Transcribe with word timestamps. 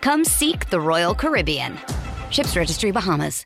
Come 0.00 0.24
seek 0.24 0.70
the 0.70 0.80
Royal 0.80 1.14
Caribbean. 1.14 1.78
Ships 2.30 2.56
Registry 2.56 2.90
Bahamas. 2.90 3.44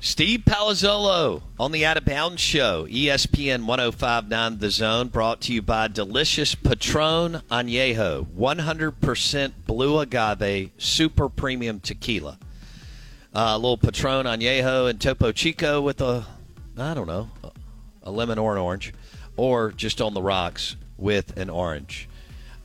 Steve 0.00 0.40
Palazzolo 0.40 1.42
on 1.60 1.70
the 1.70 1.84
Out 1.84 1.98
of 1.98 2.04
Bounds 2.04 2.40
Show, 2.40 2.86
ESPN 2.86 3.66
1059 3.66 4.58
The 4.58 4.70
Zone, 4.70 5.08
brought 5.08 5.42
to 5.42 5.52
you 5.52 5.60
by 5.60 5.86
Delicious 5.86 6.54
Patron 6.54 7.42
Añejo, 7.50 8.24
100% 8.26 9.52
blue 9.66 9.98
agave, 9.98 10.70
super 10.78 11.28
premium 11.28 11.78
tequila. 11.78 12.38
Uh, 13.34 13.52
a 13.54 13.58
little 13.58 13.76
Patron 13.76 14.26
Añejo 14.26 14.88
and 14.88 15.00
Topo 15.00 15.32
Chico 15.32 15.80
with 15.80 16.00
a, 16.00 16.24
I 16.76 16.94
don't 16.94 17.06
know, 17.06 17.28
a 18.02 18.10
lemon 18.10 18.38
or 18.38 18.52
an 18.52 18.58
orange, 18.58 18.92
or 19.36 19.70
just 19.72 20.00
on 20.00 20.14
the 20.14 20.22
rocks 20.22 20.76
with 20.96 21.36
an 21.36 21.50
orange. 21.50 22.08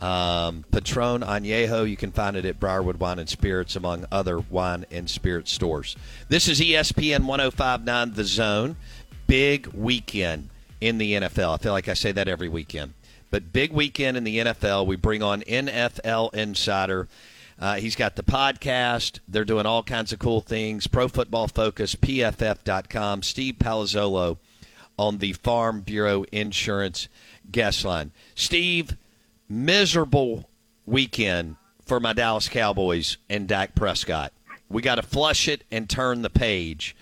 Um, 0.03 0.65
Patron 0.71 1.21
Añejo, 1.21 1.89
you 1.89 1.95
can 1.95 2.11
find 2.11 2.35
it 2.35 2.43
at 2.43 2.59
Briarwood 2.59 2.99
Wine 2.99 3.19
and 3.19 3.29
Spirits, 3.29 3.75
among 3.75 4.05
other 4.11 4.39
wine 4.39 4.85
and 4.91 5.09
spirit 5.09 5.47
stores. 5.47 5.95
This 6.27 6.49
is 6.49 6.59
ESPN 6.59 7.25
1059 7.25 8.13
The 8.13 8.23
Zone. 8.25 8.75
Big 9.27 9.67
weekend 9.67 10.49
in 10.81 10.97
the 10.97 11.13
NFL. 11.13 11.53
I 11.53 11.57
feel 11.57 11.71
like 11.71 11.87
I 11.87 11.93
say 11.93 12.11
that 12.11 12.27
every 12.27 12.49
weekend. 12.49 12.93
But 13.31 13.53
big 13.53 13.71
weekend 13.71 14.17
in 14.17 14.25
the 14.25 14.39
NFL. 14.39 14.85
We 14.85 14.97
bring 14.97 15.23
on 15.23 15.41
NFL 15.41 16.33
Insider. 16.33 17.07
Uh, 17.63 17.75
he's 17.75 17.95
got 17.95 18.17
the 18.17 18.23
podcast. 18.23 19.19
They're 19.25 19.45
doing 19.45 19.65
all 19.65 19.83
kinds 19.83 20.11
of 20.11 20.19
cool 20.19 20.41
things. 20.41 20.85
Pro 20.85 21.07
Football 21.07 21.47
Focus, 21.47 21.95
PFF.com. 21.95 23.23
Steve 23.23 23.55
Palazzolo 23.57 24.37
on 24.99 25.19
the 25.19 25.31
Farm 25.31 25.79
Bureau 25.79 26.25
Insurance 26.33 27.07
guest 27.49 27.85
line. 27.85 28.11
Steve, 28.35 28.97
miserable 29.47 30.49
weekend 30.85 31.55
for 31.85 32.01
my 32.01 32.11
Dallas 32.11 32.49
Cowboys 32.49 33.15
and 33.29 33.47
Dak 33.47 33.75
Prescott. 33.75 34.33
We 34.67 34.81
got 34.81 34.95
to 34.95 35.01
flush 35.01 35.47
it 35.47 35.63
and 35.71 35.89
turn 35.89 36.21
the 36.21 36.29
page 36.29 36.97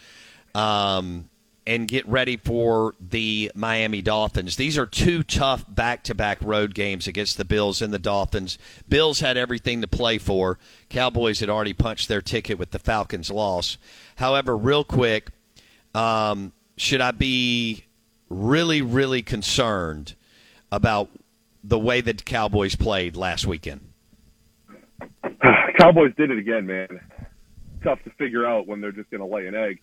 um, 0.53 1.27
and 1.65 1.87
get 1.87 2.07
ready 2.07 2.37
for 2.37 2.95
the 2.99 3.51
Miami 3.53 4.01
Dolphins. 4.01 4.55
These 4.55 4.77
are 4.77 4.85
two 4.85 5.21
tough 5.21 5.63
back 5.67 6.03
to 6.05 6.15
back 6.15 6.39
road 6.41 6.73
games 6.73 7.07
against 7.07 7.37
the 7.37 7.45
Bills 7.45 7.81
and 7.81 7.93
the 7.93 7.99
Dolphins. 7.99 8.57
Bills 8.89 9.19
had 9.19 9.37
everything 9.37 9.81
to 9.81 9.87
play 9.87 10.17
for. 10.17 10.57
Cowboys 10.89 11.39
had 11.39 11.49
already 11.49 11.73
punched 11.73 12.07
their 12.07 12.21
ticket 12.21 12.57
with 12.57 12.71
the 12.71 12.79
Falcons' 12.79 13.29
loss. 13.29 13.77
However, 14.15 14.57
real 14.57 14.83
quick, 14.83 15.29
um, 15.93 16.51
should 16.77 17.01
I 17.01 17.11
be 17.11 17.85
really, 18.29 18.81
really 18.81 19.21
concerned 19.21 20.15
about 20.71 21.09
the 21.63 21.77
way 21.77 22.01
that 22.01 22.17
the 22.17 22.23
Cowboys 22.23 22.75
played 22.75 23.15
last 23.15 23.45
weekend? 23.45 23.81
Cowboys 25.77 26.13
did 26.17 26.31
it 26.31 26.39
again, 26.39 26.65
man. 26.65 26.87
Tough 27.83 27.99
to 28.03 28.09
figure 28.11 28.45
out 28.45 28.67
when 28.67 28.81
they're 28.81 28.91
just 28.91 29.11
going 29.11 29.21
to 29.21 29.27
lay 29.27 29.45
an 29.47 29.55
egg. 29.55 29.79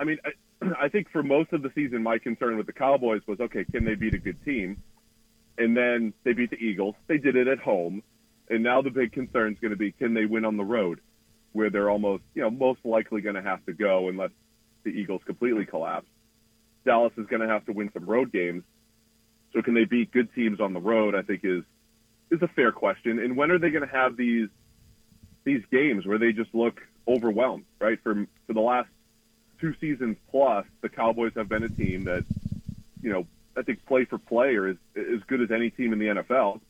I 0.00 0.04
mean, 0.04 0.18
I, 0.80 0.88
think 0.88 1.10
for 1.10 1.22
most 1.22 1.52
of 1.52 1.62
the 1.62 1.70
season, 1.74 2.02
my 2.02 2.18
concern 2.18 2.56
with 2.56 2.66
the 2.66 2.72
Cowboys 2.72 3.22
was, 3.26 3.40
okay, 3.40 3.64
can 3.64 3.84
they 3.84 3.94
beat 3.94 4.14
a 4.14 4.18
good 4.18 4.42
team? 4.44 4.82
And 5.56 5.76
then 5.76 6.12
they 6.24 6.32
beat 6.32 6.50
the 6.50 6.56
Eagles. 6.56 6.94
They 7.06 7.18
did 7.18 7.36
it 7.36 7.48
at 7.48 7.58
home. 7.58 8.02
And 8.48 8.62
now 8.62 8.82
the 8.82 8.90
big 8.90 9.12
concern 9.12 9.52
is 9.52 9.58
going 9.60 9.72
to 9.72 9.76
be, 9.76 9.92
can 9.92 10.14
they 10.14 10.24
win 10.24 10.44
on 10.44 10.56
the 10.56 10.64
road, 10.64 11.00
where 11.52 11.70
they're 11.70 11.90
almost, 11.90 12.22
you 12.34 12.42
know, 12.42 12.50
most 12.50 12.80
likely 12.84 13.20
going 13.20 13.34
to 13.34 13.42
have 13.42 13.64
to 13.66 13.72
go 13.72 14.08
unless 14.08 14.30
the 14.84 14.90
Eagles 14.90 15.20
completely 15.26 15.66
collapse. 15.66 16.06
Dallas 16.84 17.12
is 17.18 17.26
going 17.26 17.42
to 17.42 17.48
have 17.48 17.66
to 17.66 17.72
win 17.72 17.90
some 17.92 18.06
road 18.06 18.32
games. 18.32 18.62
So 19.52 19.62
can 19.62 19.74
they 19.74 19.84
beat 19.84 20.12
good 20.12 20.32
teams 20.34 20.60
on 20.60 20.72
the 20.72 20.80
road? 20.80 21.14
I 21.14 21.22
think 21.22 21.40
is 21.44 21.64
is 22.30 22.42
a 22.42 22.48
fair 22.48 22.72
question. 22.72 23.18
And 23.18 23.36
when 23.36 23.50
are 23.50 23.58
they 23.58 23.70
going 23.70 23.86
to 23.86 23.94
have 23.94 24.16
these 24.16 24.48
these 25.44 25.62
games 25.70 26.06
where 26.06 26.18
they 26.18 26.32
just 26.32 26.54
look 26.54 26.80
overwhelmed? 27.06 27.64
Right 27.80 27.98
for 28.02 28.26
for 28.46 28.52
the 28.52 28.60
last 28.60 28.88
two 29.60 29.74
seasons 29.80 30.16
plus, 30.30 30.64
the 30.82 30.88
Cowboys 30.88 31.32
have 31.36 31.48
been 31.48 31.62
a 31.62 31.68
team 31.68 32.04
that 32.04 32.24
you 33.02 33.12
know 33.12 33.26
I 33.56 33.62
think 33.62 33.84
play 33.86 34.04
for 34.04 34.18
play 34.18 34.54
are 34.56 34.68
as 34.68 34.76
as 34.96 35.20
good 35.26 35.40
as 35.40 35.50
any 35.50 35.70
team 35.70 35.92
in 35.92 35.98
the 35.98 36.06
NFL, 36.06 36.60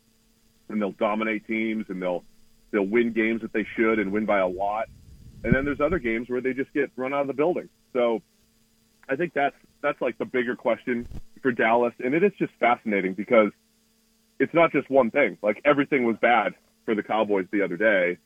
and 0.68 0.80
they'll 0.80 0.92
dominate 0.92 1.46
teams 1.46 1.86
and 1.88 2.00
they'll 2.00 2.24
they'll 2.70 2.86
win 2.86 3.12
games 3.12 3.42
that 3.42 3.52
they 3.52 3.66
should 3.76 3.98
and 3.98 4.12
win 4.12 4.26
by 4.26 4.38
a 4.38 4.48
lot. 4.48 4.88
And 5.44 5.54
then 5.54 5.64
there's 5.64 5.80
other 5.80 5.98
games 5.98 6.28
where 6.28 6.40
they 6.40 6.52
just 6.52 6.72
get 6.72 6.90
run 6.96 7.14
out 7.14 7.22
of 7.22 7.26
the 7.28 7.32
building. 7.32 7.68
So 7.92 8.22
I 9.08 9.16
think 9.16 9.32
that's 9.34 9.56
that's 9.82 10.00
like 10.00 10.18
the 10.18 10.24
bigger 10.24 10.56
question 10.56 11.06
for 11.42 11.52
Dallas, 11.52 11.94
and 12.02 12.14
it 12.14 12.24
is 12.24 12.32
just 12.38 12.52
fascinating 12.58 13.14
because 13.14 13.52
it's 14.38 14.54
not 14.54 14.72
just 14.72 14.90
one 14.90 15.10
thing. 15.10 15.38
Like 15.42 15.60
everything 15.64 16.04
was 16.04 16.16
bad 16.20 16.54
for 16.84 16.94
the 16.94 17.02
Cowboys 17.02 17.46
the 17.50 17.62
other 17.62 17.76
day. 17.76 18.18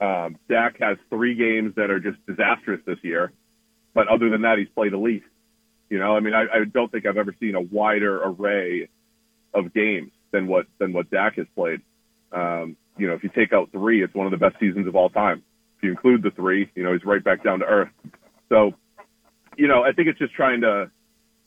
Um, 0.00 0.36
Dak 0.48 0.78
has 0.80 0.96
three 1.10 1.34
games 1.34 1.74
that 1.76 1.90
are 1.90 2.00
just 2.00 2.24
disastrous 2.26 2.80
this 2.86 2.98
year, 3.02 3.32
but 3.94 4.08
other 4.08 4.30
than 4.30 4.42
that, 4.42 4.58
he's 4.58 4.68
played 4.68 4.92
elite. 4.92 5.24
You 5.90 5.98
know, 5.98 6.16
I 6.16 6.20
mean, 6.20 6.34
I, 6.34 6.42
I 6.42 6.64
don't 6.70 6.92
think 6.92 7.06
I've 7.06 7.16
ever 7.16 7.34
seen 7.40 7.54
a 7.54 7.60
wider 7.60 8.22
array 8.22 8.88
of 9.54 9.72
games 9.72 10.12
than 10.30 10.46
what 10.46 10.66
than 10.78 10.92
what 10.92 11.10
Dak 11.10 11.36
has 11.36 11.46
played. 11.54 11.80
Um, 12.32 12.76
you 12.98 13.06
know, 13.06 13.14
if 13.14 13.22
you 13.22 13.30
take 13.30 13.52
out 13.52 13.70
three, 13.72 14.02
it's 14.02 14.14
one 14.14 14.26
of 14.26 14.30
the 14.30 14.36
best 14.36 14.58
seasons 14.60 14.86
of 14.86 14.96
all 14.96 15.08
time. 15.08 15.42
If 15.78 15.84
you 15.84 15.90
include 15.90 16.22
the 16.22 16.30
three, 16.30 16.70
you 16.74 16.82
know, 16.82 16.92
he's 16.92 17.04
right 17.04 17.22
back 17.22 17.42
down 17.42 17.60
to 17.60 17.64
earth. 17.64 17.88
So, 18.48 18.74
you 19.56 19.68
know, 19.68 19.82
I 19.82 19.92
think 19.92 20.08
it's 20.08 20.18
just 20.18 20.34
trying 20.34 20.60
to 20.62 20.90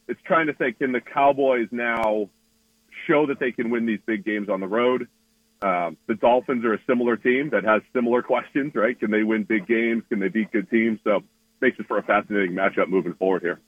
it's 0.08 0.22
trying 0.26 0.48
to 0.48 0.56
say, 0.58 0.72
can 0.72 0.92
the 0.92 1.02
Cowboys 1.02 1.68
now 1.72 2.30
show 3.08 3.28
that 3.28 3.40
they 3.40 3.52
can 3.52 3.70
win 3.70 3.86
these 3.86 4.00
big 4.06 4.26
games 4.26 4.50
on 4.50 4.60
the 4.60 4.68
road? 4.68 5.08
Um, 5.62 5.98
the 6.08 6.16
Dolphins 6.16 6.66
are 6.66 6.74
a 6.74 6.80
similar 6.88 7.18
team 7.18 7.52
that 7.52 7.64
has 7.64 7.82
similar 7.94 8.22
questions, 8.34 8.74
right? 8.74 9.00
Can 9.00 9.12
they 9.12 9.24
win 9.24 9.44
big 9.44 9.68
games? 9.68 10.04
Can 10.10 10.20
they 10.20 10.30
beat 10.30 10.52
good 10.52 10.70
teams? 10.70 11.00
So 11.04 11.24
makes 11.62 11.80
it 11.80 11.88
for 11.88 11.98
a 11.98 12.04
fascinating 12.04 12.56
matchup 12.56 12.88
moving 12.88 13.14
forward 13.14 13.42
here. 13.42 13.60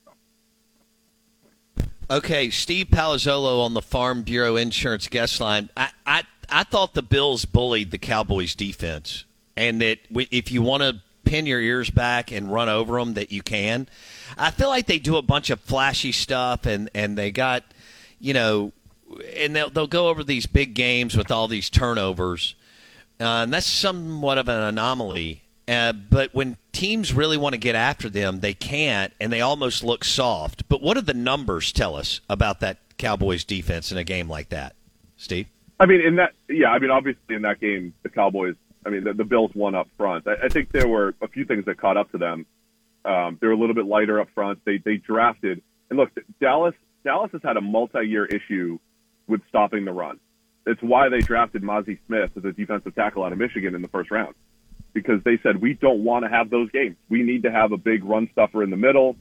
Okay, 2.10 2.50
Steve 2.50 2.88
Palazzolo 2.88 3.64
on 3.64 3.74
the 3.74 3.82
Farm 3.82 4.24
Bureau 4.24 4.56
Insurance 4.56 5.08
guest 5.08 5.40
line. 5.40 5.70
I, 5.78 5.90
I, 6.06 6.24
I 6.50 6.64
thought 6.64 6.94
the 6.94 7.02
Bills 7.02 7.46
bullied 7.46 7.92
the 7.92 7.98
Cowboys 7.98 8.56
defense, 8.56 9.26
and 9.56 9.82
that 9.82 10.00
if 10.12 10.52
you 10.52 10.62
want 10.62 10.84
to 10.84 11.02
pin 11.24 11.46
your 11.46 11.62
ears 11.62 11.90
back 11.90 12.32
and 12.32 12.52
run 12.52 12.70
over 12.70 13.00
them 13.00 13.14
that 13.16 13.32
you 13.32 13.42
can. 13.42 13.88
I 14.38 14.52
feel 14.52 14.70
like 14.70 14.88
they 14.88 15.00
do 15.00 15.18
a 15.18 15.22
bunch 15.22 15.50
of 15.50 15.60
flashy 15.60 16.12
stuff 16.12 16.66
and 16.66 16.90
and 16.94 17.18
they 17.18 17.32
got, 17.32 17.64
you 18.20 18.34
know, 18.34 18.74
and 19.36 19.56
they'll 19.56 19.70
they'll 19.70 19.88
go 19.88 20.10
over 20.10 20.24
these 20.24 20.46
big 20.46 20.74
games 20.74 21.16
with 21.16 21.32
all 21.32 21.48
these 21.48 21.70
turnovers. 21.70 22.56
Uh, 23.20 23.44
and 23.44 23.54
that's 23.54 23.66
somewhat 23.66 24.38
of 24.38 24.50
an 24.50 24.62
anomaly. 24.62 25.43
Uh, 25.68 25.94
but 25.94 26.34
when 26.34 26.58
teams 26.72 27.14
really 27.14 27.38
want 27.38 27.54
to 27.54 27.60
get 27.60 27.76
after 27.76 28.10
them, 28.10 28.42
they 28.42 28.54
can't, 28.54 29.14
and 29.20 29.32
they 29.32 29.42
almost 29.42 29.84
look 29.84 30.04
soft. 30.04 30.68
But 30.68 30.82
what 30.82 30.96
do 30.96 31.02
the 31.02 31.14
numbers 31.14 31.72
tell 31.72 31.96
us 31.96 32.20
about 32.30 32.60
that 32.60 32.80
Cowboys 32.98 33.44
defense 33.44 33.92
in 33.92 33.98
a 33.98 34.04
game 34.04 34.28
like 34.28 34.50
that, 34.50 34.76
Steve? 35.16 35.48
I 35.80 35.86
mean, 35.86 36.02
in 36.02 36.18
that, 36.18 36.34
yeah, 36.50 36.70
I 36.70 36.80
mean, 36.80 36.92
obviously 36.92 37.36
in 37.36 37.42
that 37.44 37.60
game, 37.60 37.94
the 38.04 38.10
Cowboys, 38.10 38.56
I 38.86 38.90
mean, 38.90 39.04
the, 39.04 39.14
the 39.14 39.24
Bills 39.24 39.52
won 39.56 39.76
up 39.76 39.88
front. 39.98 40.28
I, 40.28 40.46
I 40.46 40.48
think 40.50 40.72
there 40.72 40.88
were 40.88 41.16
a 41.22 41.28
few 41.28 41.46
things 41.46 41.66
that 41.66 41.78
caught 41.78 41.98
up 41.98 42.12
to 42.12 42.18
them. 42.18 42.46
Um, 43.06 43.38
they're 43.42 43.52
a 43.52 43.58
little 43.58 43.76
bit 43.76 43.86
lighter 43.86 44.20
up 44.22 44.30
front. 44.34 44.60
They 44.66 44.78
they 44.78 44.96
drafted, 44.96 45.62
and 45.90 46.00
look, 46.00 46.12
Dallas 46.40 46.76
Dallas 47.04 47.32
has 47.34 47.42
had 47.44 47.58
a 47.58 47.62
multi-year 47.62 48.26
issue 48.26 48.80
with 49.28 49.42
stopping 49.50 49.84
the 49.84 49.92
run. 49.92 50.20
It's 50.66 50.82
why 50.82 51.10
they 51.10 51.20
drafted 51.20 51.64
Mazi 51.64 52.00
Smith 52.08 52.32
as 52.38 52.46
a 52.46 52.54
defensive 52.54 52.96
tackle 52.96 53.26
out 53.26 53.34
of 53.34 53.38
Michigan 53.38 53.76
in 53.76 53.82
the 53.82 53.90
first 53.90 54.10
round, 54.10 54.36
because 54.94 55.24
they 55.24 55.40
said 55.42 55.62
we 55.62 55.74
don't 55.74 56.04
want 56.04 56.24
to 56.24 56.30
have 56.30 56.50
those 56.50 56.70
games. 56.72 56.96
We 57.10 57.24
need 57.24 57.44
to 57.44 57.52
have 57.52 57.72
a 57.72 57.78
big 57.78 58.04
run 58.04 58.30
stuffer 58.32 58.64
in 58.64 58.70
the 58.70 58.78
middle, 58.78 59.16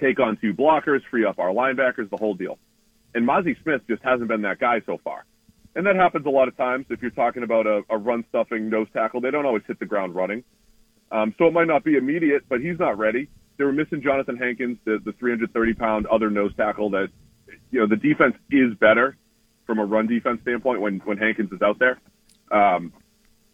take 0.00 0.20
on 0.20 0.36
two 0.36 0.52
blockers, 0.52 1.00
free 1.10 1.24
up 1.24 1.38
our 1.38 1.50
linebackers, 1.50 2.10
the 2.10 2.16
whole 2.16 2.34
deal. 2.34 2.58
And 3.14 3.26
Mazi 3.26 3.60
Smith 3.62 3.82
just 3.88 4.02
hasn't 4.02 4.28
been 4.28 4.42
that 4.42 4.58
guy 4.58 4.82
so 4.86 4.98
far. 5.02 5.24
And 5.74 5.86
that 5.86 5.96
happens 5.96 6.26
a 6.26 6.30
lot 6.30 6.48
of 6.48 6.56
times. 6.56 6.86
If 6.90 7.02
you're 7.02 7.10
talking 7.10 7.42
about 7.42 7.66
a, 7.66 7.82
a 7.88 7.96
run 7.96 8.24
stuffing 8.28 8.68
nose 8.68 8.88
tackle, 8.92 9.20
they 9.20 9.30
don't 9.30 9.46
always 9.46 9.62
hit 9.66 9.78
the 9.78 9.86
ground 9.86 10.14
running. 10.14 10.44
Um, 11.10 11.34
so 11.38 11.46
it 11.46 11.52
might 11.52 11.68
not 11.68 11.84
be 11.84 11.96
immediate, 11.96 12.44
but 12.48 12.60
he's 12.60 12.78
not 12.78 12.98
ready. 12.98 13.28
They 13.56 13.64
were 13.64 13.72
missing 13.72 14.02
Johnathan 14.02 14.38
Hankins, 14.38 14.78
the, 14.84 14.98
the 15.04 15.12
330 15.12 15.74
pound 15.74 16.06
other 16.06 16.30
nose 16.30 16.52
tackle 16.56 16.90
that, 16.90 17.08
you 17.70 17.80
know, 17.80 17.86
the 17.86 17.96
defense 17.96 18.34
is 18.50 18.74
better 18.74 19.16
from 19.66 19.78
a 19.78 19.84
run 19.84 20.06
defense 20.06 20.40
standpoint 20.42 20.80
when, 20.80 20.98
when 21.00 21.18
Hankins 21.18 21.52
is 21.52 21.62
out 21.62 21.78
there. 21.78 21.98
Um, 22.50 22.92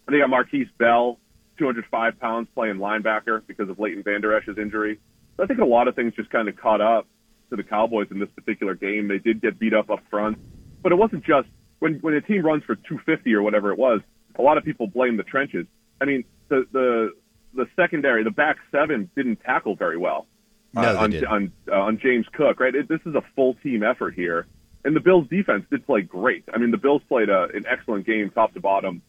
they 0.08 0.18
got 0.18 0.28
Markquese 0.28 0.68
Bell, 0.78 1.18
205 1.58 2.18
pounds 2.20 2.48
playing 2.54 2.76
linebacker 2.76 3.42
because 3.46 3.68
of 3.68 3.78
Leighton 3.78 4.02
Vander 4.02 4.36
Esch's 4.36 4.58
injury. 4.58 4.98
So 5.36 5.44
I 5.44 5.46
think 5.46 5.60
a 5.60 5.64
lot 5.64 5.88
of 5.88 5.96
things 5.96 6.14
just 6.14 6.30
kind 6.30 6.48
of 6.48 6.56
caught 6.56 6.80
up 6.80 7.06
to 7.50 7.56
the 7.56 7.62
Cowboys 7.62 8.08
in 8.10 8.18
this 8.18 8.30
particular 8.34 8.74
game. 8.74 9.08
They 9.08 9.18
did 9.18 9.40
get 9.40 9.58
beat 9.58 9.74
up 9.74 9.90
up 9.90 10.00
front, 10.10 10.38
but 10.82 10.92
it 10.92 10.96
wasn't 10.96 11.24
just 11.24 11.48
when 11.78 11.94
when 12.00 12.14
a 12.14 12.20
team 12.20 12.44
runs 12.44 12.64
for 12.64 12.76
250 12.76 13.34
or 13.34 13.42
whatever 13.42 13.72
it 13.72 13.78
was. 13.78 14.00
A 14.38 14.42
lot 14.42 14.58
of 14.58 14.64
people 14.64 14.86
blame 14.86 15.16
the 15.16 15.22
trenches. 15.22 15.66
I 16.00 16.04
mean, 16.04 16.24
the 16.48 16.66
the 16.72 17.12
the 17.54 17.66
secondary, 17.76 18.24
the 18.24 18.30
back 18.30 18.56
seven 18.70 19.10
didn't 19.16 19.40
tackle 19.44 19.76
very 19.76 19.96
well 19.96 20.26
no, 20.74 20.82
uh, 20.82 21.02
on 21.02 21.26
on 21.26 21.52
uh, 21.70 21.74
on 21.74 21.98
James 21.98 22.26
Cook. 22.32 22.60
Right, 22.60 22.74
it, 22.74 22.88
this 22.88 23.00
is 23.06 23.14
a 23.14 23.22
full 23.34 23.54
team 23.62 23.82
effort 23.82 24.14
here, 24.14 24.46
and 24.84 24.94
the 24.94 25.00
Bills 25.00 25.28
defense 25.28 25.64
did 25.70 25.86
play 25.86 26.02
great. 26.02 26.44
I 26.52 26.58
mean, 26.58 26.70
the 26.70 26.78
Bills 26.78 27.02
played 27.08 27.28
a, 27.28 27.48
an 27.54 27.64
excellent 27.68 28.06
game, 28.06 28.30
top 28.30 28.54
to 28.54 28.60
bottom. 28.60 29.02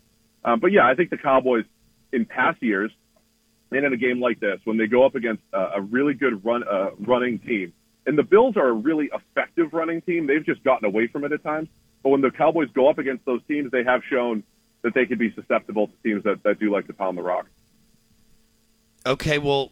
Um, 0.43 0.59
but 0.59 0.71
yeah, 0.71 0.87
I 0.87 0.93
think 0.93 1.09
the 1.09 1.17
Cowboys 1.17 1.65
in 2.15 2.25
past 2.25 2.63
years, 2.63 2.91
and 3.71 3.85
in 3.85 3.93
a 3.93 3.97
game 3.97 4.21
like 4.21 4.39
this, 4.39 4.59
when 4.63 4.77
they 4.77 4.87
go 4.87 5.05
up 5.05 5.15
against 5.15 5.43
uh, 5.53 5.71
a 5.75 5.81
really 5.81 6.13
good 6.13 6.43
run 6.45 6.63
uh, 6.63 6.91
running 6.99 7.39
team, 7.39 7.73
and 8.07 8.17
the 8.17 8.23
Bills 8.23 8.55
are 8.55 8.67
a 8.67 8.73
really 8.73 9.09
effective 9.13 9.73
running 9.73 10.01
team. 10.01 10.27
They've 10.27 10.45
just 10.45 10.63
gotten 10.63 10.85
away 10.85 11.07
from 11.07 11.23
it 11.25 11.31
at 11.31 11.43
times. 11.43 11.69
But 12.03 12.09
when 12.09 12.21
the 12.21 12.31
Cowboys 12.31 12.69
go 12.73 12.87
up 12.87 12.99
against 12.99 13.25
those 13.25 13.41
teams, 13.47 13.71
they 13.71 13.83
have 13.83 14.03
shown 14.07 14.43
that 14.83 14.93
they 14.93 15.07
can 15.07 15.17
be 15.17 15.33
susceptible 15.33 15.87
to 15.87 15.93
teams 16.03 16.23
that, 16.23 16.43
that 16.43 16.59
do 16.59 16.71
like 16.71 16.85
to 16.87 16.93
pound 16.93 17.17
the 17.17 17.23
rock. 17.23 17.47
Okay, 19.07 19.39
well, 19.39 19.71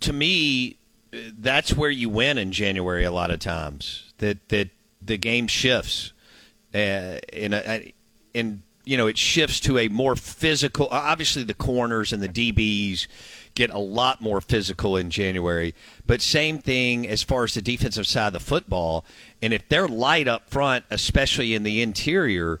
to 0.00 0.12
me, 0.12 0.78
that's 1.12 1.74
where 1.74 1.90
you 1.90 2.08
win 2.08 2.38
in 2.38 2.52
January. 2.52 3.04
A 3.04 3.12
lot 3.12 3.30
of 3.30 3.38
times 3.38 4.14
that 4.18 4.48
that 4.48 4.70
the 5.02 5.18
game 5.18 5.46
shifts, 5.46 6.14
uh, 6.74 7.18
in 7.32 7.52
a, 7.52 7.92
in 8.32 8.62
you 8.84 8.96
know 8.96 9.06
it 9.06 9.18
shifts 9.18 9.60
to 9.60 9.78
a 9.78 9.88
more 9.88 10.16
physical. 10.16 10.88
Obviously, 10.90 11.42
the 11.42 11.54
corners 11.54 12.12
and 12.12 12.22
the 12.22 12.28
DBs 12.28 13.06
get 13.54 13.70
a 13.70 13.78
lot 13.78 14.20
more 14.20 14.40
physical 14.40 14.96
in 14.96 15.10
January. 15.10 15.74
But 16.06 16.22
same 16.22 16.58
thing 16.58 17.06
as 17.06 17.22
far 17.22 17.44
as 17.44 17.54
the 17.54 17.62
defensive 17.62 18.06
side 18.06 18.28
of 18.28 18.32
the 18.32 18.40
football. 18.40 19.04
And 19.40 19.52
if 19.52 19.68
they're 19.68 19.88
light 19.88 20.28
up 20.28 20.48
front, 20.48 20.84
especially 20.90 21.54
in 21.54 21.62
the 21.62 21.82
interior, 21.82 22.60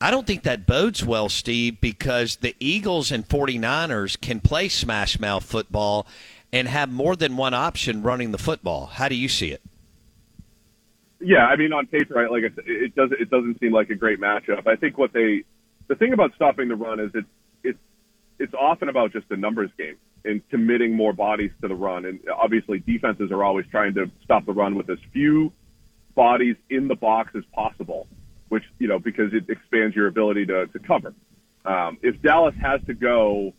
I 0.00 0.10
don't 0.10 0.26
think 0.26 0.44
that 0.44 0.66
bodes 0.66 1.04
well, 1.04 1.28
Steve, 1.28 1.80
because 1.80 2.36
the 2.36 2.54
Eagles 2.60 3.10
and 3.10 3.26
49ers 3.26 4.20
can 4.20 4.40
play 4.40 4.68
smash 4.68 5.18
mouth 5.18 5.44
football 5.44 6.06
and 6.52 6.68
have 6.68 6.90
more 6.90 7.16
than 7.16 7.36
one 7.36 7.52
option 7.52 8.02
running 8.02 8.30
the 8.30 8.38
football. 8.38 8.86
How 8.86 9.08
do 9.08 9.16
you 9.16 9.28
see 9.28 9.50
it? 9.50 9.62
Yeah, 11.20 11.46
I 11.46 11.56
mean, 11.56 11.72
on 11.72 11.86
paper, 11.86 12.14
right, 12.14 12.30
like 12.30 12.44
it 12.44 12.94
doesn't 12.94 13.20
it 13.20 13.28
doesn't 13.28 13.58
seem 13.58 13.72
like 13.72 13.90
a 13.90 13.96
great 13.96 14.20
matchup. 14.20 14.68
I 14.68 14.76
think 14.76 14.96
what 14.96 15.12
they 15.12 15.42
the 15.88 15.94
thing 15.96 16.12
about 16.12 16.34
stopping 16.34 16.68
the 16.68 16.76
run 16.76 17.00
is 17.00 17.10
it's 17.14 17.28
it's 17.64 17.78
it's 18.38 18.54
often 18.54 18.88
about 18.88 19.12
just 19.12 19.26
a 19.30 19.36
numbers 19.36 19.70
game 19.76 19.96
and 20.24 20.46
committing 20.50 20.94
more 20.94 21.12
bodies 21.12 21.50
to 21.62 21.68
the 21.68 21.74
run. 21.74 22.04
And 22.04 22.20
obviously, 22.34 22.78
defenses 22.80 23.30
are 23.30 23.42
always 23.42 23.66
trying 23.70 23.94
to 23.94 24.10
stop 24.24 24.46
the 24.46 24.52
run 24.52 24.74
with 24.74 24.88
as 24.90 24.98
few 25.12 25.52
bodies 26.14 26.56
in 26.70 26.88
the 26.88 26.94
box 26.94 27.32
as 27.36 27.44
possible, 27.54 28.06
which 28.48 28.64
you 28.78 28.88
know 28.88 28.98
because 28.98 29.32
it 29.32 29.48
expands 29.48 29.96
your 29.96 30.06
ability 30.06 30.46
to 30.46 30.66
to 30.68 30.78
cover. 30.78 31.14
Um, 31.64 31.98
if 32.02 32.20
Dallas 32.22 32.54
has 32.62 32.80
to 32.86 32.94
go, 32.94 33.52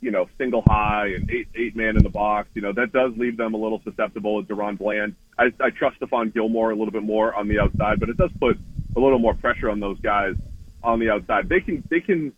you 0.00 0.10
know, 0.10 0.28
single 0.38 0.62
high 0.62 1.08
and 1.08 1.30
eight 1.30 1.48
eight 1.54 1.76
man 1.76 1.96
in 1.96 2.02
the 2.02 2.10
box, 2.10 2.48
you 2.54 2.62
know 2.62 2.72
that 2.72 2.92
does 2.92 3.12
leave 3.16 3.36
them 3.36 3.54
a 3.54 3.58
little 3.58 3.80
susceptible. 3.84 4.44
to 4.44 4.54
DaRon 4.54 4.78
Bland, 4.78 5.14
I, 5.38 5.52
I 5.60 5.70
trust 5.70 6.00
Stephon 6.00 6.34
Gilmore 6.34 6.72
a 6.72 6.76
little 6.76 6.92
bit 6.92 7.04
more 7.04 7.34
on 7.34 7.46
the 7.48 7.60
outside, 7.60 8.00
but 8.00 8.08
it 8.08 8.16
does 8.16 8.30
put 8.40 8.58
a 8.96 9.00
little 9.00 9.18
more 9.18 9.34
pressure 9.34 9.70
on 9.70 9.80
those 9.80 9.98
guys 10.00 10.34
on 10.82 11.00
the 11.00 11.10
outside. 11.10 11.48
They 11.48 11.60
can 11.60 11.84
they 11.90 12.00
can 12.00 12.32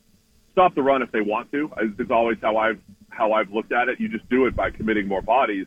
stop 0.53 0.75
the 0.75 0.83
run 0.83 1.03
if 1.03 1.11
they 1.13 1.21
want 1.21 1.51
to. 1.53 1.71
It's 1.99 2.11
always 2.11 2.39
how 2.41 2.57
I've 2.57 2.81
how 3.11 3.33
I've 3.33 3.51
looked 3.51 3.73
at 3.73 3.89
it. 3.89 4.01
You 4.01 4.09
just 4.09 4.29
do 4.29 4.47
it 4.47 4.57
by 4.57 4.71
committing 4.71 5.07
more 5.07 5.23
bodies, 5.23 5.67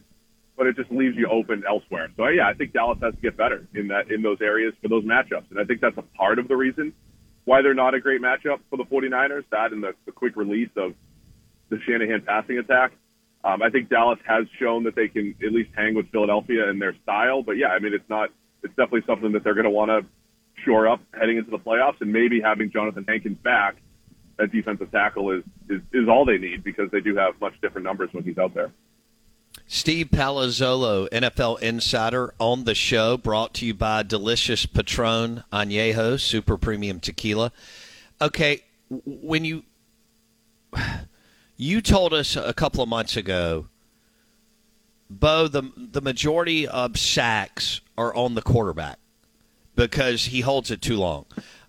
but 0.56 0.68
it 0.68 0.75
just 0.75 0.91
leaves 0.91 1.15
you 1.15 1.27
open 1.29 1.63
elsewhere. 1.68 2.09
So 2.18 2.27
yeah, 2.27 2.47
I 2.47 2.53
think 2.53 2.74
Dallas 2.74 2.97
has 3.01 3.13
to 3.15 3.21
get 3.21 3.38
better 3.38 3.68
in 3.74 3.88
that 3.89 4.12
in 4.12 4.21
those 4.21 4.39
areas 4.41 4.74
for 4.81 4.88
those 4.88 5.03
matchups, 5.03 5.50
and 5.51 5.59
I 5.59 5.63
think 5.63 5.81
that's 5.81 5.97
a 5.97 6.18
part 6.18 6.39
of 6.39 6.47
the 6.47 6.56
reason 6.56 6.94
why 7.45 7.62
they're 7.62 7.74
not 7.74 7.94
a 7.94 8.00
great 8.00 8.21
matchup 8.21 8.59
for 8.69 8.77
the 8.77 8.83
49ers. 8.83 9.45
That 9.51 9.71
and 9.71 9.83
the, 9.83 9.94
the 10.06 10.12
quick 10.12 10.35
release 10.35 10.69
of 10.75 10.94
the 11.69 11.79
Shanahan 11.85 12.21
passing 12.21 12.57
attack. 12.57 12.91
Um, 13.44 13.62
I 13.62 13.69
think 13.69 13.89
Dallas 13.89 14.19
has 14.27 14.45
shown 14.59 14.83
that 14.83 14.95
they 14.95 15.07
can 15.07 15.35
at 15.45 15.53
least 15.53 15.69
hang 15.75 15.95
with 15.95 16.12
Philadelphia 16.12 16.69
in 16.69 16.79
their 16.79 16.95
style. 17.03 17.44
But 17.44 17.53
yeah, 17.53 17.68
I 17.68 17.79
mean, 17.79 17.94
it's 17.94 18.09
not. 18.09 18.29
It's 18.63 18.75
definitely 18.75 19.03
something 19.06 19.31
that 19.33 19.44
they're 19.44 19.53
going 19.53 19.65
to 19.65 19.69
want 19.69 19.89
to 19.89 20.06
shore 20.67 20.88
up 20.88 21.00
heading 21.17 21.38
into 21.38 21.50
the 21.50 21.57
playoffs, 21.57 22.01
and 22.01 22.12
maybe 22.12 22.41
having 22.41 22.69
Johnathan 22.69 23.07
Hankins 23.07 23.38
back 23.38 23.77
that 24.38 24.51
defensive 24.51 24.91
tackle 24.91 25.31
is, 25.31 25.43
is, 25.69 25.81
is 25.93 26.07
all 26.07 26.25
they 26.25 26.38
need 26.38 26.63
because 26.63 26.91
they 26.91 27.00
do 27.00 27.15
have 27.15 27.39
much 27.41 27.59
different 27.62 27.86
numbers 27.86 28.09
when 28.12 28.24
he's 28.24 28.38
out 28.38 28.53
there. 28.53 28.71
Steve 29.65 30.09
Palazzolo, 30.12 31.09
NFL 31.09 31.59
Insider, 31.62 32.33
on 32.39 32.65
the 32.65 32.75
show, 32.75 33.17
brought 33.17 33.55
to 33.55 33.65
you 33.65 33.74
by 33.74 34.03
Delicious 34.03 34.65
Patron 34.65 35.43
Añejo 35.51 36.19
Super 36.19 36.57
Premium 36.57 37.00
Tequila. 37.00 37.51
Okay, 38.21 38.62
when 38.89 39.43
you 39.43 39.63
you 41.57 41.81
told 41.81 42.13
us 42.13 42.36
a 42.36 42.53
couple 42.53 42.83
of 42.83 42.89
months 42.89 43.17
ago, 43.17 43.67
Bo, 45.09 45.47
the 45.47 45.71
the 45.75 46.01
majority 46.01 46.67
of 46.67 46.97
sacks 46.97 47.81
are 47.97 48.13
on 48.13 48.36
the 48.36 48.43
quarterback 48.43 49.00
because 49.77 50.25
he 50.25 50.41
holds 50.41 50.69
it 50.72 50.81
too 50.81 50.98
long 50.98 51.25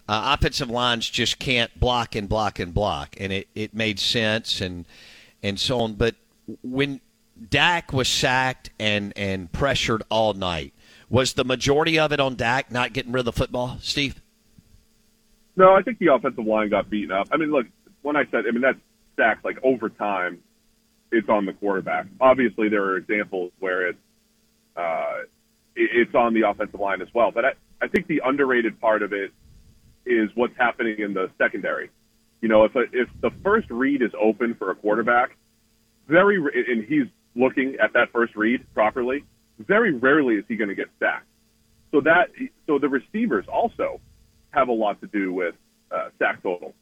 uh, 0.09 0.35
offensive 0.37 0.71
lines 0.71 1.09
just 1.09 1.39
can't 1.39 1.79
block 1.79 2.15
and 2.15 2.29
block 2.29 2.59
and 2.59 2.73
block, 2.73 3.15
and 3.21 3.33
it, 3.33 3.49
it 3.55 3.75
made 3.75 4.01
sense 4.01 4.61
and 4.61 4.87
and 5.43 5.61
so 5.61 5.81
on. 5.81 5.95
But 5.95 6.15
when 6.63 7.01
Dak 7.51 7.93
was 7.93 8.09
sacked 8.09 8.71
and 8.81 9.13
and 9.17 9.53
pressured 9.53 10.03
all 10.11 10.33
night, 10.33 10.73
was 11.11 11.35
the 11.35 11.45
majority 11.45 11.99
of 11.99 12.11
it 12.11 12.21
on 12.21 12.37
Dak 12.37 12.73
not 12.73 12.95
getting 12.95 13.13
rid 13.13 13.21
of 13.21 13.27
the 13.27 13.33
football, 13.33 13.77
Steve? 13.83 14.23
No, 15.57 15.75
I 15.75 15.83
think 15.83 15.99
the 15.99 16.15
offensive 16.15 16.47
line 16.47 16.71
got 16.71 16.89
beaten 16.89 17.13
up. 17.13 17.29
I 17.31 17.37
mean, 17.37 17.51
look, 17.51 17.67
when 18.01 18.17
I 18.17 18.25
said, 18.31 18.45
I 18.49 18.51
mean 18.51 18.63
that's 18.63 18.79
sacks 19.17 19.45
like 19.45 19.59
over 19.63 19.91
time, 19.91 20.39
it's 21.13 21.29
on 21.29 21.45
the 21.45 21.53
quarterback. 21.53 22.07
Obviously, 22.19 22.71
there 22.71 22.85
are 22.85 22.97
examples 22.97 23.53
where 23.59 23.89
it's 23.89 23.99
uh, 24.75 25.19
it's 25.77 26.15
on 26.15 26.33
the 26.33 26.49
offensive 26.49 26.81
line 26.81 27.03
as 27.03 27.09
well. 27.13 27.31
But 27.31 27.45
I, 27.45 27.53
I 27.81 27.89
think 27.89 28.07
the 28.07 28.23
underrated 28.25 28.81
part 28.81 29.03
of 29.03 29.13
it 29.13 29.33
is 30.05 30.31
what's 30.35 30.57
happening 30.57 30.99
in 30.99 31.15
the 31.15 31.31
secondary. 31.39 31.91
You 32.41 32.49
know, 32.49 32.65
if 32.65 32.75
a, 32.75 32.83
if 32.93 33.09
the 33.21 33.31
first 33.43 33.69
read 33.71 34.03
is 34.03 34.13
open 34.21 34.55
for 34.55 34.71
a 34.71 34.75
quarterback, 34.75 35.37
very 36.09 36.37
and 36.37 36.85
he's 36.85 37.07
looking 37.35 37.77
at 37.83 37.93
that 37.93 38.11
first 38.13 38.35
read 38.37 38.65
properly, 38.75 39.25
very 39.59 39.93
rarely 39.93 40.37
is 40.37 40.45
he 40.49 40.57
going 40.57 40.69
to 40.69 40.75
get 40.75 40.89
sacked. 40.99 41.27
So 41.91 42.01
that 42.03 42.31
so 42.67 42.79
the 42.79 42.89
receivers 42.89 43.47
also 43.53 44.01
have 44.51 44.69
a 44.69 44.73
lot 44.73 45.01
to 45.01 45.07
do 45.07 45.33
with 45.33 45.55
uh, 45.91 46.09
sack 46.19 46.43
total, 46.43 46.75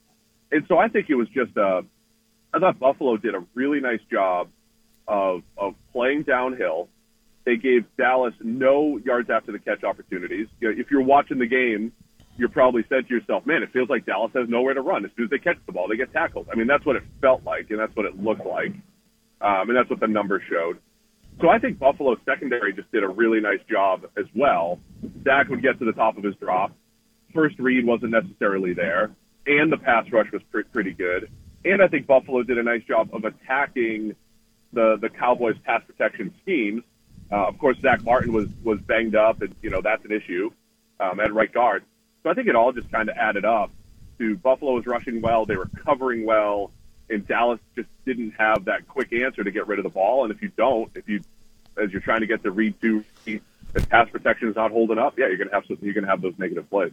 and 0.53 0.65
so 0.69 0.79
I 0.79 0.89
think 0.89 1.09
it 1.09 1.15
was 1.15 1.29
just 1.29 1.57
a 1.57 1.85
I 2.53 2.59
thought 2.59 2.79
Buffalo 2.79 3.17
did 3.17 3.35
a 3.35 3.45
really 3.55 3.81
nice 3.81 4.01
job 4.11 4.49
of 5.09 5.43
of 5.57 5.75
playing 5.93 6.23
downhill. 6.23 6.89
They 7.47 7.57
gave 7.57 7.85
Dallas 7.97 8.35
no 8.43 8.99
yards 8.99 9.31
after 9.31 9.53
the 9.53 9.61
catch 9.61 9.85
opportunities. 9.85 10.49
You 10.61 10.69
know, 10.69 10.75
if 10.79 10.91
you're 10.91 11.01
watching 11.01 11.39
the 11.39 11.47
game, 11.47 11.93
you're 12.37 12.49
probably 12.49 12.85
said 12.89 13.07
to 13.07 13.15
yourself, 13.15 13.47
"Man, 13.47 13.63
it 13.63 13.71
feels 13.73 13.89
like 13.89 14.05
Dallas 14.05 14.33
has 14.35 14.49
nowhere 14.49 14.75
to 14.75 14.83
run. 14.83 15.05
As 15.05 15.13
soon 15.17 15.27
as 15.27 15.31
they 15.31 15.39
catch 15.39 15.57
the 15.65 15.73
ball, 15.73 15.87
they 15.87 15.97
get 15.97 16.13
tackled." 16.13 16.49
I 16.53 16.57
mean, 16.57 16.67
that's 16.67 16.85
what 16.85 16.97
it 16.97 17.05
felt 17.21 17.45
like, 17.45 17.71
and 17.71 17.79
that's 17.79 17.95
what 17.95 18.05
it 18.05 18.21
looked 18.21 18.45
like, 18.45 18.73
um, 19.41 19.71
and 19.71 19.77
that's 19.77 19.89
what 19.89 20.01
the 20.01 20.09
numbers 20.09 20.43
showed. 20.51 20.79
So 21.41 21.49
I 21.49 21.59
think 21.61 21.79
Buffalo's 21.79 22.19
secondary 22.25 22.73
just 22.73 22.91
did 22.91 23.05
a 23.05 23.09
really 23.09 23.41
nice 23.41 23.63
job 23.71 24.07
as 24.17 24.27
well. 24.35 24.81
Dak 25.23 25.49
would 25.49 25.63
get 25.63 25.79
to 25.79 25.85
the 25.85 25.93
top 25.93 26.19
of 26.19 26.25
his 26.25 26.35
drop. 26.37 26.73
First 27.33 27.59
read 27.61 27.87
wasn't 27.87 28.11
necessarily 28.11 28.75
there, 28.75 29.11
and 29.47 29.71
the 29.71 29.77
pass 29.77 30.11
rush 30.11 30.33
was 30.33 30.43
pre- 30.51 30.65
pretty 30.65 30.93
good. 30.93 31.31
And 31.65 31.81
I 31.81 31.87
think 31.87 32.07
Buffalo 32.07 32.43
did 32.43 32.59
a 32.59 32.63
nice 32.63 32.83
job 32.85 33.11
of 33.13 33.25
attacking 33.25 34.17
the 34.73 34.97
the 35.01 35.11
Cowboys' 35.11 35.59
pass 35.65 35.83
protection 35.87 36.35
schemes. 36.43 36.83
Uh, 37.31 37.47
of 37.47 37.59
course, 37.59 37.77
Zack 37.81 38.05
Martin 38.05 38.33
was 38.33 38.49
was 38.63 38.81
banged 38.81 39.17
up, 39.17 39.43
and 39.43 39.55
you 39.63 39.71
know 39.71 39.81
that's 39.81 40.05
an 40.05 40.13
issue 40.13 40.51
um, 41.01 41.21
at 41.21 41.33
right 41.33 41.53
guard. 41.53 41.85
So 42.23 42.31
I 42.31 42.35
think 42.35 42.49
it 42.49 42.57
all 42.57 42.73
just 42.73 42.91
kind 42.91 43.09
of 43.09 43.17
added 43.17 43.45
up 43.45 43.71
to 44.19 44.37
Buffalo 44.37 44.75
was 44.75 44.87
rushing 44.87 45.21
well, 45.21 45.45
they 45.45 45.57
were 45.57 45.69
covering 45.85 46.25
well, 46.25 46.71
and 47.11 47.27
Dallas 47.27 47.61
just 47.75 47.89
didn't 48.05 48.33
have 48.39 48.65
that 48.67 48.89
quick 48.89 49.13
answer 49.13 49.45
to 49.45 49.51
get 49.51 49.67
rid 49.67 49.79
of 49.79 49.83
the 49.83 49.91
ball. 49.91 50.25
And 50.25 50.33
if 50.33 50.43
you 50.43 50.51
don't, 50.57 50.91
if 50.95 51.09
you 51.09 51.21
as 51.77 51.93
you're 51.93 52.01
trying 52.01 52.21
to 52.21 52.27
get 52.27 52.43
the 52.43 52.51
read 52.51 52.75
two, 52.81 53.05
if 53.27 53.89
pass 53.91 54.09
protection 54.09 54.49
is 54.49 54.57
not 54.57 54.71
holding 54.71 54.99
up, 54.99 55.19
yeah, 55.19 55.27
you're 55.27 55.37
gonna 55.37 55.53
have 55.53 55.65
some, 55.67 55.79
you're 55.83 55.95
gonna 55.95 56.07
have 56.07 56.23
those 56.23 56.35
negative 56.39 56.69
plays. 56.71 56.93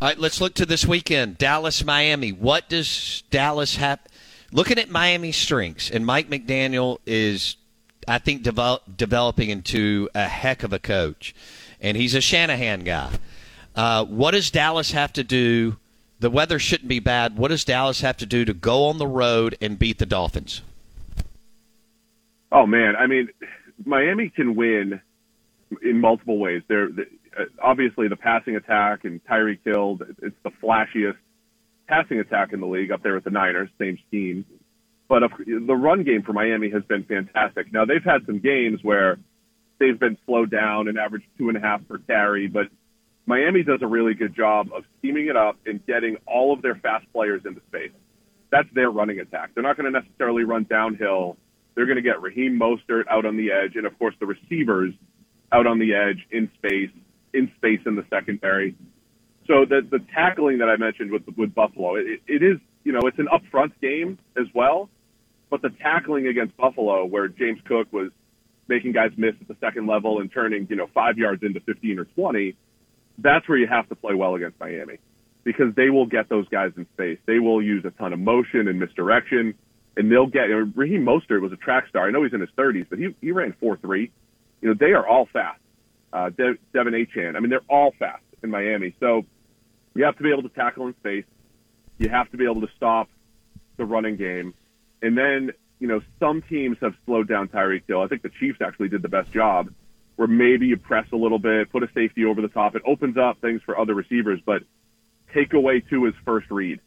All 0.00 0.08
right, 0.08 0.18
let's 0.18 0.40
look 0.40 0.54
to 0.54 0.64
this 0.64 0.86
weekend. 0.86 1.36
Dallas, 1.36 1.84
Miami. 1.84 2.30
What 2.32 2.70
does 2.70 3.22
Dallas 3.28 3.76
have? 3.76 3.98
Looking 4.50 4.78
at 4.78 4.88
Miami's 4.88 5.36
strengths, 5.36 5.90
and 5.90 6.06
Mike 6.06 6.30
McDaniel 6.30 7.00
is, 7.04 7.56
I 8.08 8.16
think, 8.16 8.42
develop, 8.42 8.96
developing 8.96 9.50
into 9.50 10.08
a 10.14 10.26
heck 10.26 10.62
of 10.62 10.72
a 10.72 10.78
coach, 10.78 11.34
and 11.82 11.98
he's 11.98 12.14
a 12.14 12.22
Shanahan 12.22 12.80
guy. 12.80 13.10
Uh, 13.76 14.06
what 14.06 14.30
does 14.30 14.50
Dallas 14.50 14.92
have 14.92 15.12
to 15.12 15.22
do? 15.22 15.76
The 16.18 16.30
weather 16.30 16.58
shouldn't 16.58 16.88
be 16.88 17.00
bad. 17.00 17.36
What 17.36 17.48
does 17.48 17.62
Dallas 17.66 18.00
have 18.00 18.16
to 18.18 18.26
do 18.26 18.46
to 18.46 18.54
go 18.54 18.86
on 18.86 18.96
the 18.96 19.06
road 19.06 19.54
and 19.60 19.78
beat 19.78 19.98
the 19.98 20.06
Dolphins? 20.06 20.62
Oh 22.50 22.64
man, 22.64 22.96
I 22.96 23.06
mean, 23.06 23.28
Miami 23.84 24.30
can 24.30 24.56
win 24.56 25.02
in 25.82 26.00
multiple 26.00 26.38
ways. 26.38 26.62
They're 26.68 26.88
Uh, 27.38 27.44
obviously 27.62 28.08
the 28.08 28.16
passing 28.16 28.56
attack 28.56 29.04
and 29.04 29.24
Tyreek 29.24 29.60
Hill. 29.64 29.98
It's 30.22 30.36
the 30.42 30.50
flashiest 30.62 31.16
passing 31.86 32.20
attack 32.20 32.52
in 32.52 32.60
the 32.60 32.66
league 32.66 32.90
up 32.92 33.02
there 33.02 33.14
with 33.14 33.24
the 33.24 33.30
Niners, 33.30 33.68
same 33.78 33.98
scheme. 34.08 34.44
But 35.08 35.22
the 35.44 35.74
run 35.74 36.04
game 36.04 36.22
for 36.22 36.32
Miami 36.32 36.70
has 36.70 36.84
been 36.84 37.04
fantastic. 37.04 37.72
Now 37.72 37.84
they've 37.84 38.04
had 38.04 38.26
some 38.26 38.38
games 38.38 38.78
where 38.82 39.18
they've 39.80 39.98
been 39.98 40.16
slowed 40.24 40.50
down 40.50 40.86
and 40.86 40.98
averaged 40.98 41.26
two 41.36 41.48
and 41.48 41.56
a 41.56 41.60
half 41.60 41.80
per 41.88 41.98
carry, 41.98 42.46
but 42.46 42.66
Miami 43.26 43.62
does 43.64 43.80
a 43.82 43.86
really 43.86 44.14
good 44.14 44.34
job 44.36 44.68
of 44.74 44.84
scheming 44.98 45.26
it 45.26 45.36
up 45.36 45.56
and 45.66 45.84
getting 45.86 46.16
all 46.26 46.52
of 46.52 46.62
their 46.62 46.76
fast 46.76 47.06
players 47.12 47.42
into 47.44 47.60
space. 47.68 47.92
That's 48.50 48.68
their 48.72 48.90
running 48.90 49.20
attack. 49.20 49.50
They're 49.54 49.62
not 49.62 49.76
going 49.76 49.92
to 49.92 50.00
necessarily 50.00 50.44
run 50.44 50.64
downhill. 50.68 51.36
They're 51.74 51.86
going 51.86 51.96
to 51.96 52.02
get 52.02 52.20
Raheem 52.22 52.58
Mostert 52.58 53.04
out 53.08 53.24
on 53.24 53.36
the 53.36 53.50
edge, 53.52 53.76
and 53.76 53.86
of 53.86 53.98
course 53.98 54.14
the 54.20 54.26
receivers 54.26 54.94
out 55.52 55.66
on 55.66 55.78
the 55.78 55.94
edge 55.94 56.26
in 56.30 56.50
space, 56.58 56.90
in 57.32 57.50
space 57.56 57.80
in 57.86 57.96
the 57.96 58.04
secondary. 58.10 58.74
So 59.46 59.64
the 59.64 59.80
the 59.88 60.00
tackling 60.14 60.58
that 60.58 60.68
I 60.68 60.76
mentioned 60.76 61.10
with 61.10 61.22
with 61.36 61.54
Buffalo, 61.54 61.96
it, 61.96 62.20
it 62.26 62.42
is 62.42 62.58
you 62.84 62.92
know 62.92 63.00
it's 63.04 63.18
an 63.18 63.28
upfront 63.32 63.72
game 63.80 64.18
as 64.36 64.46
well, 64.54 64.88
but 65.50 65.62
the 65.62 65.70
tackling 65.70 66.26
against 66.26 66.56
Buffalo, 66.56 67.04
where 67.04 67.28
James 67.28 67.60
Cook 67.66 67.92
was 67.92 68.10
making 68.68 68.92
guys 68.92 69.10
miss 69.16 69.34
at 69.40 69.48
the 69.48 69.56
second 69.60 69.86
level 69.86 70.20
and 70.20 70.32
turning 70.32 70.66
you 70.70 70.76
know 70.76 70.88
five 70.94 71.18
yards 71.18 71.42
into 71.42 71.60
15 71.60 71.98
or 71.98 72.04
20, 72.04 72.54
that's 73.18 73.48
where 73.48 73.58
you 73.58 73.66
have 73.66 73.88
to 73.88 73.94
play 73.94 74.14
well 74.14 74.34
against 74.34 74.58
Miami 74.60 74.98
because 75.44 75.74
they 75.74 75.90
will 75.90 76.06
get 76.06 76.28
those 76.28 76.48
guys 76.48 76.72
in 76.76 76.86
space. 76.94 77.18
They 77.26 77.38
will 77.38 77.62
use 77.62 77.84
a 77.84 77.90
ton 77.90 78.12
of 78.12 78.18
motion 78.18 78.68
and 78.68 78.78
misdirection, 78.78 79.54
and 79.96 80.10
they'll 80.10 80.26
get. 80.26 80.42
Raheem 80.74 81.04
Mostert 81.04 81.40
was 81.40 81.52
a 81.52 81.56
track 81.56 81.88
star. 81.88 82.06
I 82.06 82.10
know 82.10 82.22
he's 82.22 82.34
in 82.34 82.40
his 82.40 82.50
30s, 82.56 82.86
but 82.88 82.98
he 82.98 83.14
he 83.20 83.32
ran 83.32 83.54
four 83.58 83.76
three. 83.76 84.10
You 84.60 84.68
know 84.68 84.74
they 84.78 84.92
are 84.92 85.06
all 85.06 85.26
fast. 85.32 85.59
Uh, 86.12 86.30
De- 86.30 86.58
De'Von 86.74 87.06
Achane. 87.06 87.36
I 87.36 87.40
mean 87.40 87.50
they're 87.50 87.60
all 87.68 87.92
fast 87.98 88.24
in 88.42 88.50
Miami. 88.50 88.94
So 89.00 89.24
you 89.94 90.04
have 90.04 90.16
to 90.16 90.22
be 90.22 90.30
able 90.30 90.42
to 90.42 90.48
tackle 90.50 90.86
in 90.86 90.94
space. 90.96 91.24
You 91.98 92.08
have 92.08 92.30
to 92.30 92.36
be 92.36 92.44
able 92.44 92.62
to 92.62 92.68
stop 92.76 93.08
the 93.76 93.84
running 93.84 94.16
game, 94.16 94.54
and 95.02 95.16
then 95.16 95.52
you 95.78 95.88
know 95.88 96.00
some 96.18 96.42
teams 96.42 96.78
have 96.80 96.94
slowed 97.06 97.28
down 97.28 97.48
Tyreek 97.48 97.82
Hill. 97.86 98.00
I 98.00 98.06
think 98.08 98.22
the 98.22 98.30
Chiefs 98.40 98.58
actually 98.64 98.88
did 98.88 99.02
the 99.02 99.08
best 99.08 99.32
job 99.32 99.70
where 100.16 100.28
maybe 100.28 100.66
you 100.66 100.76
press 100.76 101.06
a 101.12 101.16
little 101.16 101.38
bit, 101.38 101.72
put 101.72 101.82
a 101.82 101.88
safety 101.94 102.26
over 102.26 102.42
the 102.42 102.48
top. 102.48 102.76
It 102.76 102.82
opens 102.86 103.16
up 103.16 103.40
things 103.40 103.62
for 103.64 103.78
other 103.78 103.94
receivers, 103.94 104.38
but 104.44 104.62
take 105.32 105.54
away 105.54 105.80
to 105.88 106.04
his 106.04 106.14
first 106.26 106.50
read. 106.50 106.80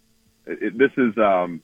It, 0.46 0.62
it, 0.62 0.78
this 0.78 0.92
is 0.98 1.18
um, 1.18 1.62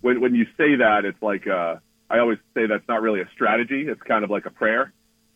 when 0.00 0.20
when 0.20 0.34
you 0.34 0.44
say 0.56 0.76
that, 0.76 1.04
it's 1.04 1.20
like 1.22 1.46
uh, 1.46 1.76
I 2.10 2.18
always 2.18 2.38
say 2.54 2.66
that's 2.66 2.86
not 2.88 3.02
really 3.02 3.20
a 3.20 3.28
strategy. 3.34 3.86
It's 3.88 4.02
kind 4.02 4.24
of 4.24 4.30
like 4.30 4.46
a 4.46 4.50
prayer, 4.50 4.92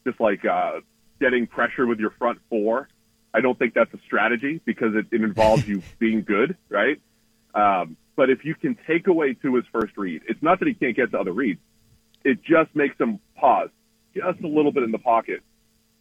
just 0.07 0.21
like 0.21 0.45
uh, 0.45 0.81
getting 1.23 1.47
pressure 1.47 1.87
with 1.87 2.01
your 2.01 2.11
front 2.11 2.41
four. 2.51 2.89
I 3.33 3.41
don't 3.41 3.59
think 3.59 3.73
that's 3.73 3.93
a 3.95 3.99
strategy 4.05 4.61
because 4.65 4.95
it, 4.95 5.07
it 5.11 5.23
involves 5.23 5.67
you 5.67 5.83
being 5.99 6.23
good, 6.23 6.57
right? 6.69 7.01
Um, 7.55 7.97
but 8.17 8.29
if 8.29 8.45
you 8.45 8.55
can 8.55 8.77
take 8.87 9.07
away 9.07 9.35
to 9.35 9.55
his 9.55 9.65
first 9.73 9.97
read, 9.97 10.23
it's 10.29 10.43
not 10.43 10.59
that 10.59 10.69
he 10.69 10.75
can't 10.75 10.97
get 10.97 11.13
to 11.13 11.19
other 11.19 11.33
reads. 11.33 11.61
It 12.25 12.43
just 12.43 12.75
makes 12.75 12.99
him 12.99 13.21
pause 13.37 13.71
just 14.15 14.41
a 14.41 14.47
little 14.47 14.73
bit 14.73 14.83
in 14.83 14.91
the 14.91 14.99
pocket 14.99 15.43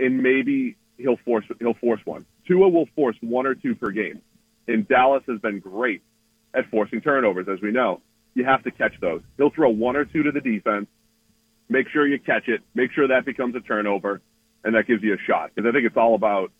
and 0.01 0.21
maybe 0.21 0.75
he'll 0.97 1.17
force 1.17 1.45
he'll 1.59 1.75
force 1.75 2.01
one. 2.03 2.25
Tua 2.47 2.67
will 2.67 2.87
force 2.95 3.15
one 3.21 3.45
or 3.45 3.55
two 3.55 3.75
per 3.75 3.91
game, 3.91 4.21
and 4.67 4.87
Dallas 4.87 5.23
has 5.27 5.39
been 5.39 5.59
great 5.59 6.01
at 6.53 6.69
forcing 6.69 7.01
turnovers, 7.01 7.47
as 7.47 7.61
we 7.61 7.71
know. 7.71 8.01
You 8.33 8.45
have 8.45 8.63
to 8.63 8.71
catch 8.71 8.99
those. 8.99 9.21
He'll 9.37 9.51
throw 9.51 9.69
one 9.69 9.95
or 9.95 10.05
two 10.05 10.23
to 10.23 10.31
the 10.31 10.41
defense. 10.41 10.87
Make 11.69 11.87
sure 11.89 12.05
you 12.07 12.19
catch 12.19 12.47
it. 12.47 12.61
Make 12.73 12.91
sure 12.91 13.07
that 13.07 13.25
becomes 13.25 13.55
a 13.55 13.61
turnover, 13.61 14.21
and 14.63 14.75
that 14.75 14.87
gives 14.87 15.03
you 15.03 15.13
a 15.13 15.17
shot. 15.27 15.51
Because 15.53 15.67
I 15.67 15.71
think 15.71 15.85
it's 15.85 15.97
all 15.97 16.15
about 16.15 16.51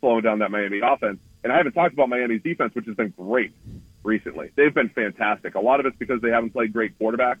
slowing 0.00 0.22
down 0.22 0.40
that 0.40 0.50
Miami 0.50 0.80
offense. 0.82 1.18
And 1.44 1.52
I 1.52 1.56
haven't 1.56 1.72
talked 1.72 1.92
about 1.94 2.08
Miami's 2.08 2.42
defense, 2.42 2.74
which 2.74 2.86
has 2.86 2.96
been 2.96 3.12
great. 3.16 3.54
recently. 4.04 4.50
They've 4.56 4.74
been 4.74 4.88
fantastic. 4.90 5.54
A 5.54 5.60
lot 5.60 5.80
of 5.80 5.86
it's 5.86 5.96
because 5.96 6.20
they 6.20 6.30
haven't 6.30 6.50
played 6.50 6.72
great 6.72 6.98
quarterbacks, 6.98 7.38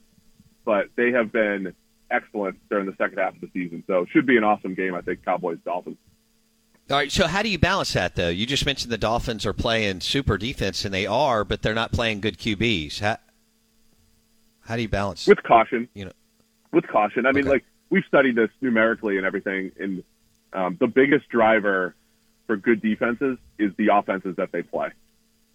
but 0.64 0.86
they 0.96 1.12
have 1.12 1.32
been 1.32 1.74
excellent 2.10 2.58
during 2.68 2.86
the 2.86 2.94
second 2.96 3.18
half 3.18 3.34
of 3.34 3.40
the 3.40 3.50
season. 3.52 3.82
So 3.86 4.02
it 4.02 4.08
should 4.12 4.26
be 4.26 4.36
an 4.36 4.44
awesome 4.44 4.74
game, 4.74 4.94
I 4.94 5.00
think, 5.00 5.24
Cowboys 5.24 5.58
Dolphins. 5.64 5.96
All 6.90 6.96
right, 6.96 7.10
so 7.10 7.26
how 7.26 7.42
do 7.42 7.48
you 7.48 7.58
balance 7.58 7.92
that 7.92 8.16
though? 8.16 8.28
You 8.28 8.44
just 8.44 8.66
mentioned 8.66 8.92
the 8.92 8.98
Dolphins 8.98 9.46
are 9.46 9.52
playing 9.52 10.00
super 10.00 10.36
defense, 10.36 10.84
and 10.84 10.92
they 10.92 11.06
are, 11.06 11.44
but 11.44 11.62
they're 11.62 11.74
not 11.74 11.92
playing 11.92 12.20
good 12.20 12.38
QBs. 12.38 13.00
How, 13.00 13.18
how 14.62 14.76
do 14.76 14.82
you 14.82 14.88
balance 14.88 15.26
with 15.26 15.42
caution? 15.44 15.88
You 15.94 16.06
know, 16.06 16.12
with 16.72 16.86
caution. 16.88 17.24
I 17.24 17.32
mean, 17.32 17.46
like 17.46 17.64
we've 17.92 18.04
studied 18.08 18.34
this 18.34 18.48
numerically 18.62 19.18
and 19.18 19.26
everything, 19.26 19.70
and 19.78 20.02
um, 20.54 20.76
the 20.80 20.86
biggest 20.86 21.28
driver 21.28 21.94
for 22.46 22.56
good 22.56 22.80
defenses 22.80 23.38
is 23.58 23.70
the 23.76 23.88
offenses 23.92 24.34
that 24.36 24.50
they 24.50 24.62
play. 24.62 24.88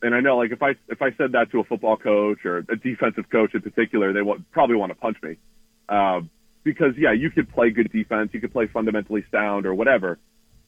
And 0.03 0.13
I 0.13 0.19
know, 0.19 0.37
like 0.37 0.51
if 0.51 0.61
I 0.61 0.75
if 0.87 1.01
I 1.01 1.09
said 1.17 1.31
that 1.31 1.51
to 1.51 1.59
a 1.59 1.63
football 1.63 1.97
coach 1.97 2.45
or 2.45 2.59
a 2.59 2.75
defensive 2.75 3.29
coach 3.29 3.55
in 3.55 3.61
particular, 3.61 4.13
they 4.13 4.21
would 4.21 4.49
probably 4.51 4.75
want 4.75 4.91
to 4.91 4.95
punch 4.95 5.17
me, 5.23 5.37
um, 5.89 6.29
because 6.63 6.93
yeah, 6.97 7.11
you 7.11 7.31
could 7.31 7.51
play 7.51 7.71
good 7.71 7.91
defense, 7.91 8.29
you 8.33 8.39
could 8.39 8.53
play 8.53 8.67
fundamentally 8.67 9.25
sound 9.31 9.65
or 9.65 9.73
whatever, 9.73 10.19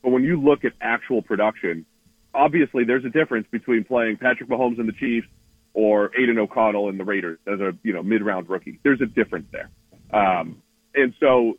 but 0.02 0.10
when 0.10 0.24
you 0.24 0.42
look 0.42 0.66
at 0.66 0.74
actual 0.82 1.22
production, 1.22 1.86
obviously 2.34 2.86
there's 2.86 3.06
a 3.06 3.10
difference 3.10 3.48
between 3.52 3.84
playing 3.84 4.18
Patrick 4.18 4.50
Mahomes 4.50 4.80
and 4.80 4.90
the 4.90 4.94
Chiefs 4.94 5.28
or 5.76 6.10
Aiden 6.20 6.40
O'Connell 6.40 6.90
and 6.90 7.00
the 7.00 7.04
Raiders 7.04 7.38
as 7.46 7.60
a 7.60 7.74
you 7.84 7.94
know 7.94 8.02
mid 8.02 8.24
round 8.24 8.50
rookie. 8.50 8.80
There's 8.84 9.02
a 9.02 9.06
difference 9.06 9.46
there, 9.52 9.70
um, 10.12 10.64
and 10.96 11.14
so 11.20 11.58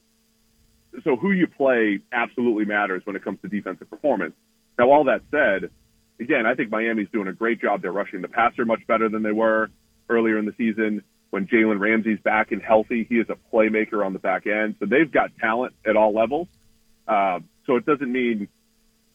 so 1.04 1.16
who 1.16 1.30
you 1.30 1.46
play 1.46 2.00
absolutely 2.12 2.64
matters 2.64 3.02
when 3.04 3.16
it 3.16 3.24
comes 3.24 3.38
to 3.42 3.48
defensive 3.48 3.88
performance. 3.88 4.34
Now, 4.78 4.90
all 4.90 5.04
that 5.04 5.22
said, 5.30 5.70
again, 6.18 6.46
I 6.46 6.54
think 6.54 6.70
Miami's 6.70 7.08
doing 7.12 7.28
a 7.28 7.32
great 7.32 7.60
job. 7.60 7.82
They're 7.82 7.92
rushing 7.92 8.22
the 8.22 8.28
passer 8.28 8.64
much 8.64 8.86
better 8.86 9.08
than 9.08 9.22
they 9.22 9.32
were 9.32 9.70
earlier 10.08 10.38
in 10.38 10.46
the 10.46 10.54
season. 10.56 11.02
When 11.30 11.46
Jalen 11.46 11.78
Ramsey's 11.78 12.18
back 12.20 12.50
and 12.50 12.60
healthy, 12.60 13.06
he 13.08 13.16
is 13.16 13.26
a 13.30 13.36
playmaker 13.54 14.04
on 14.04 14.12
the 14.12 14.18
back 14.18 14.46
end. 14.46 14.74
So 14.80 14.86
they've 14.86 15.10
got 15.10 15.30
talent 15.38 15.74
at 15.86 15.96
all 15.96 16.12
levels. 16.12 16.48
Uh, 17.06 17.40
so 17.66 17.76
it 17.76 17.86
doesn't 17.86 18.10
mean, 18.10 18.48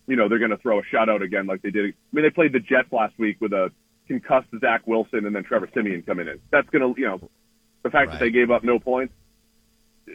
you 0.07 0.15
know, 0.15 0.29
they're 0.29 0.39
going 0.39 0.51
to 0.51 0.57
throw 0.57 0.79
a 0.79 0.83
shutout 0.83 1.21
again 1.21 1.45
like 1.45 1.61
they 1.61 1.71
did. 1.71 1.85
I 1.85 1.93
mean, 2.13 2.23
they 2.23 2.29
played 2.29 2.53
the 2.53 2.59
Jets 2.59 2.91
last 2.91 3.19
week 3.19 3.41
with 3.41 3.51
a 3.51 3.71
concussed 4.07 4.47
Zach 4.61 4.87
Wilson 4.87 5.25
and 5.25 5.35
then 5.35 5.43
Trevor 5.43 5.69
Siemian 5.73 6.03
coming 6.03 6.27
in. 6.27 6.39
That's 6.51 6.69
going 6.69 6.93
to, 6.93 6.99
you 6.99 7.07
know, 7.07 7.29
the 7.83 7.89
fact 7.89 8.07
right. 8.07 8.11
that 8.13 8.19
they 8.19 8.31
gave 8.31 8.49
up 8.49 8.63
no 8.63 8.79
points, 8.79 9.13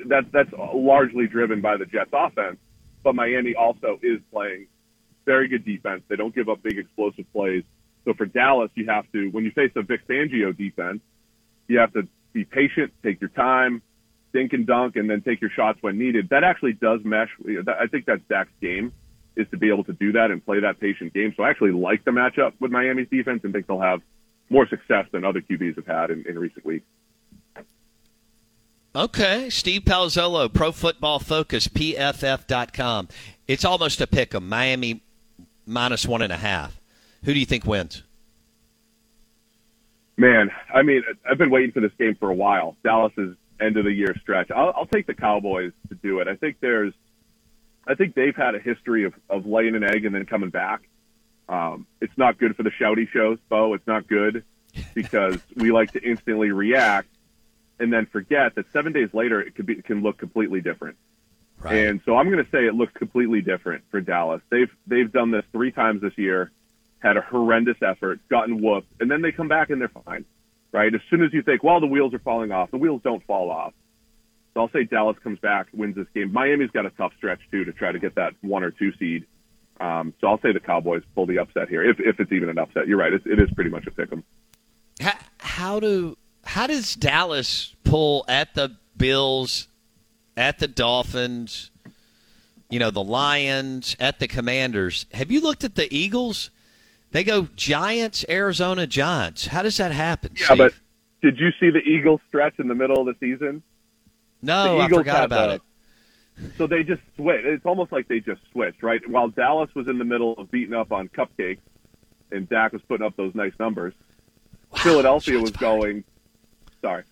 that, 0.07 0.33
that's 0.33 0.51
largely 0.75 1.27
driven 1.27 1.61
by 1.61 1.77
the 1.77 1.87
Jets 1.87 2.11
offense. 2.13 2.59
But 3.03 3.15
Miami 3.15 3.55
also 3.55 3.99
is 4.03 4.21
playing 4.33 4.67
very 5.25 5.49
good 5.49 5.65
defense. 5.65 6.03
They 6.09 6.17
don't 6.17 6.35
give 6.35 6.49
up 6.49 6.63
big 6.63 6.79
explosive 6.79 7.31
plays. 7.33 7.65
So 8.05 8.15
for 8.15 8.27
Dallas, 8.27 8.71
you 8.75 8.87
have 8.87 9.11
to, 9.13 9.29
when 9.31 9.45
you 9.45 9.51
face 9.51 9.73
a 9.77 9.83
Vic 9.83 10.07
Fangio 10.09 10.57
defense, 10.57 11.01
you 11.69 11.79
have 11.79 11.93
to 11.95 12.09
be 12.33 12.45
patient, 12.45 12.93
take 13.03 13.21
your 13.21 13.31
time, 13.31 13.83
dink 14.33 14.53
and 14.53 14.67
dunk, 14.67 14.97
and 14.97 15.09
then 15.09 15.23
take 15.23 15.41
your 15.41 15.51
shots 15.51 15.79
when 15.83 15.99
needed. 15.99 16.29
That 16.31 16.45
actually 16.45 16.73
does 16.73 17.01
mesh. 17.05 17.31
I 17.69 17.87
think 17.87 18.07
that's 18.07 18.23
Dak's 18.29 18.51
game 18.61 18.93
is 19.37 19.47
to 19.51 19.57
be 19.57 19.69
able 19.69 19.85
to 19.85 19.93
do 19.93 20.13
that 20.13 20.31
and 20.31 20.45
play 20.45 20.61
that 20.61 20.81
patient 20.81 21.15
game. 21.15 21.33
So 21.37 21.43
I 21.43 21.51
actually 21.51 21.73
like 21.73 22.05
the 22.05 22.11
matchup 22.11 22.53
with 22.61 22.71
Miami's 22.71 23.09
defense 23.09 23.41
and 23.45 23.53
think 23.53 23.67
they'll 23.67 23.81
have 23.81 24.01
more 24.49 24.67
success 24.69 25.07
than 25.13 25.25
other 25.25 25.41
QBs 25.41 25.77
have 25.77 25.87
had 25.87 26.11
in, 26.11 26.25
in 26.29 26.39
recent 26.39 26.65
weeks. 26.65 26.87
Okay, 28.95 29.51
Steve 29.51 29.83
Palazzolo, 29.83 30.53
Pro 30.53 30.73
Football 30.73 31.21
Focus, 31.21 31.69
PFF.com. 31.69 33.07
It's 33.47 33.65
almost 33.65 34.01
a 34.01 34.07
pick 34.07 34.35
'em. 34.35 34.49
Miami 34.49 35.03
minus 35.65 36.07
one 36.07 36.23
and 36.23 36.33
a 36.33 36.37
half. 36.37 36.81
Who 37.25 37.33
do 37.33 37.39
you 37.39 37.47
think 37.47 37.65
wins? 37.65 38.03
Man, 40.17 40.51
I 40.75 40.83
mean, 40.83 41.03
I've 41.29 41.39
been 41.39 41.51
waiting 41.51 41.71
for 41.71 41.81
this 41.81 41.93
game 41.99 42.17
for 42.17 42.31
a 42.31 42.35
while. 42.35 42.77
Dallas's 42.83 43.37
end 43.61 43.77
of 43.77 43.85
the 43.85 43.93
year 43.93 44.15
stretch. 44.21 44.51
I'll, 44.51 44.73
I'll 44.77 44.87
take 44.87 45.07
the 45.07 45.15
Cowboys 45.15 45.73
to 45.89 45.95
do 45.95 46.19
it. 46.19 46.27
I 46.27 46.35
think 46.35 46.57
there's, 46.61 46.93
I 47.87 47.95
think 47.95 48.15
they've 48.15 48.35
had 48.35 48.55
a 48.55 48.59
history 48.59 49.05
of, 49.05 49.15
of 49.29 49.47
laying 49.47 49.77
an 49.77 49.85
egg 49.85 50.05
and 50.05 50.15
then 50.15 50.27
coming 50.27 50.51
back. 50.51 50.83
Um, 51.49 51.87
it's 52.01 52.17
not 52.17 52.39
good 52.39 52.57
for 52.57 52.65
the 52.65 52.71
shouty 52.71 53.09
shows, 53.09 53.39
Bo. 53.49 53.75
It's 53.75 53.87
not 53.87 54.09
good 54.09 54.45
because 54.95 55.39
we 55.57 55.71
like 55.71 55.93
to 55.93 56.03
instantly 56.03 56.51
react 56.51 57.09
and 57.81 57.93
then 57.93 58.07
forget 58.07 58.55
that 58.55 58.67
seven 58.73 58.93
days 58.93 59.09
later 59.13 59.41
it 59.41 59.55
could 59.55 59.67
be 59.67 59.75
it 59.75 59.85
can 59.85 60.03
look 60.03 60.19
completely 60.19 60.61
different. 60.61 60.97
Right. 61.59 61.87
And 61.87 62.01
so 62.07 62.17
I'm 62.17 62.31
going 62.31 62.43
to 62.43 62.51
say 62.51 62.67
it 62.67 62.75
looks 62.75 62.93
completely 62.95 63.43
different 63.43 63.85
for 63.91 64.01
Dallas. 64.01 64.41
They've 64.51 64.71
they've 64.87 65.11
done 65.11 65.31
this 65.31 65.45
three 65.53 65.73
times 65.73 66.01
this 66.01 66.17
year, 66.17 66.51
had 67.01 67.17
a 67.17 67.21
horrendous 67.21 67.77
effort, 67.83 68.21
gotten 68.29 68.63
whooped, 68.63 68.89
and 69.01 69.11
then 69.11 69.23
they 69.23 69.33
come 69.33 69.49
back 69.49 69.71
and 69.71 69.81
they're 69.81 69.93
fine. 70.05 70.25
Right? 70.73 70.95
As 70.95 71.01
soon 71.11 71.23
as 71.23 71.33
you 71.33 71.43
think, 71.43 71.65
well, 71.65 71.81
the 71.81 71.87
wheels 71.87 72.15
are 72.15 72.21
falling 72.21 72.53
off, 72.53 72.71
the 72.71 72.79
wheels 72.79 73.01
don't 73.03 73.25
fall 73.27 73.51
off. 73.51 73.73
So 74.55 74.61
I'll 74.61 74.71
say 74.71 74.85
Dallas 74.85 75.17
comes 75.23 75.39
back, 75.39 75.67
wins 75.73 75.97
this 75.97 76.07
game. 76.15 76.33
Miami's 76.33 76.71
got 76.71 76.87
a 76.87 76.91
tough 76.91 77.13
stretch 77.17 77.41
too 77.51 77.65
to 77.65 77.73
try 77.73 77.93
to 77.93 77.99
get 77.99 78.15
that 78.15 78.35
one 78.41 78.63
or 78.63 78.71
two 78.71 78.93
seed. 78.99 79.27
Um, 79.81 80.15
so 80.21 80.27
I'll 80.27 80.41
say 80.41 80.53
the 80.53 80.61
Cowboys 80.61 81.03
pull 81.15 81.27
the 81.27 81.39
upset 81.39 81.69
here, 81.69 81.83
if 81.83 81.99
if 82.01 82.21
it's 82.21 82.33
even 82.33 82.49
an 82.49 82.59
upset. 82.59 82.87
You're 82.87 82.99
right; 82.99 83.13
it, 83.13 83.23
it 83.27 83.41
is 83.41 83.51
pretty 83.55 83.71
much 83.71 83.87
a 83.87 83.91
pick 83.91 84.13
'em. 84.13 84.25
How, 85.01 85.15
how 85.39 85.81
do 85.81 86.17
how 86.45 86.67
does 86.67 86.95
Dallas 86.95 87.75
pull 87.85 88.25
at 88.29 88.55
the 88.55 88.77
Bills 88.97 89.69
at 90.41 90.59
the 90.59 90.69
Dolphins, 90.69 91.71
you 92.71 92.79
know, 92.79 92.91
the 92.91 93.03
Lions, 93.03 93.97
at 94.01 94.19
the 94.19 94.27
Commanders. 94.27 95.07
Have 95.13 95.31
you 95.31 95.41
looked 95.41 95.65
at 95.65 95.75
the 95.75 95.95
Eagles? 95.95 96.51
They 97.13 97.25
go 97.25 97.49
Giants, 97.57 98.25
Arizona 98.29 98.87
Giants. 98.87 99.49
How 99.49 99.63
does 99.63 99.77
that 99.77 99.93
happen? 99.93 100.33
Yeah, 100.37 100.47
Steve? 100.47 100.59
but 100.59 100.75
did 101.21 101.39
you 101.39 101.51
see 101.61 101.71
the 101.71 101.81
Eagles 101.81 102.21
stretch 102.29 102.59
in 102.59 102.69
the 102.69 102.75
middle 102.75 103.01
of 103.01 103.07
the 103.07 103.15
season? 103.21 103.63
No, 104.43 104.79
the 104.79 104.85
I 104.85 104.89
forgot 104.89 105.25
about 105.25 105.61
the, 106.37 106.47
it. 106.47 106.53
So 106.57 106.67
they 106.67 106.83
just 106.83 107.03
switched. 107.17 107.45
It's 107.45 107.67
almost 107.67 107.93
like 107.93 108.09
they 108.09 108.21
just 108.21 108.41
switched, 108.53 108.83
right? 108.83 109.07
While 109.09 109.29
Dallas 109.29 109.69
was 109.75 109.89
in 109.89 109.99
the 109.99 110.05
middle 110.05 110.33
of 110.35 110.51
beating 110.51 110.75
up 110.75 110.93
on 110.93 111.09
cupcakes, 111.09 111.59
and 112.33 112.49
Dak 112.49 112.73
was 112.73 112.81
putting 112.83 113.05
up 113.05 113.17
those 113.17 113.35
nice 113.35 113.53
numbers. 113.59 113.93
Wow, 114.71 114.79
Philadelphia 114.79 115.39
was 115.39 115.51
going. 115.51 116.05
Sorry, 116.83 117.05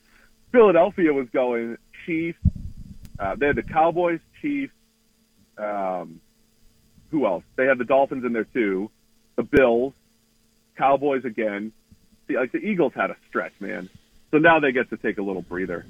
Philadelphia 0.52 1.12
was 1.12 1.28
going 1.30 1.76
Chiefs, 2.06 2.38
uh, 3.18 3.34
they 3.34 3.46
had 3.46 3.56
the 3.56 3.62
Cowboys, 3.62 4.20
Chiefs. 4.40 4.72
Um, 5.56 6.20
who 7.10 7.26
else? 7.26 7.42
They 7.56 7.66
had 7.66 7.78
the 7.78 7.84
Dolphins 7.84 8.24
in 8.24 8.32
there 8.32 8.44
too. 8.44 8.90
The 9.36 9.42
Bills, 9.42 9.92
Cowboys 10.76 11.24
again. 11.24 11.72
See, 12.28 12.36
like 12.36 12.52
the 12.52 12.58
Eagles 12.58 12.92
had 12.94 13.10
a 13.10 13.16
stretch, 13.28 13.52
man. 13.60 13.88
So 14.30 14.38
now 14.38 14.60
they 14.60 14.72
get 14.72 14.90
to 14.90 14.96
take 14.96 15.18
a 15.18 15.22
little 15.22 15.42
breather. 15.42 15.86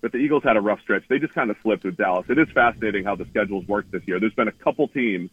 But 0.00 0.12
the 0.12 0.18
Eagles 0.18 0.42
had 0.42 0.56
a 0.56 0.60
rough 0.60 0.80
stretch. 0.80 1.04
They 1.08 1.18
just 1.18 1.34
kind 1.34 1.50
of 1.50 1.56
slipped 1.62 1.84
with 1.84 1.96
Dallas. 1.96 2.26
It 2.28 2.38
is 2.38 2.48
fascinating 2.52 3.04
how 3.04 3.16
the 3.16 3.24
schedules 3.26 3.66
work 3.66 3.90
this 3.90 4.02
year. 4.06 4.18
There's 4.18 4.34
been 4.34 4.48
a 4.48 4.52
couple 4.52 4.88
teams. 4.88 5.30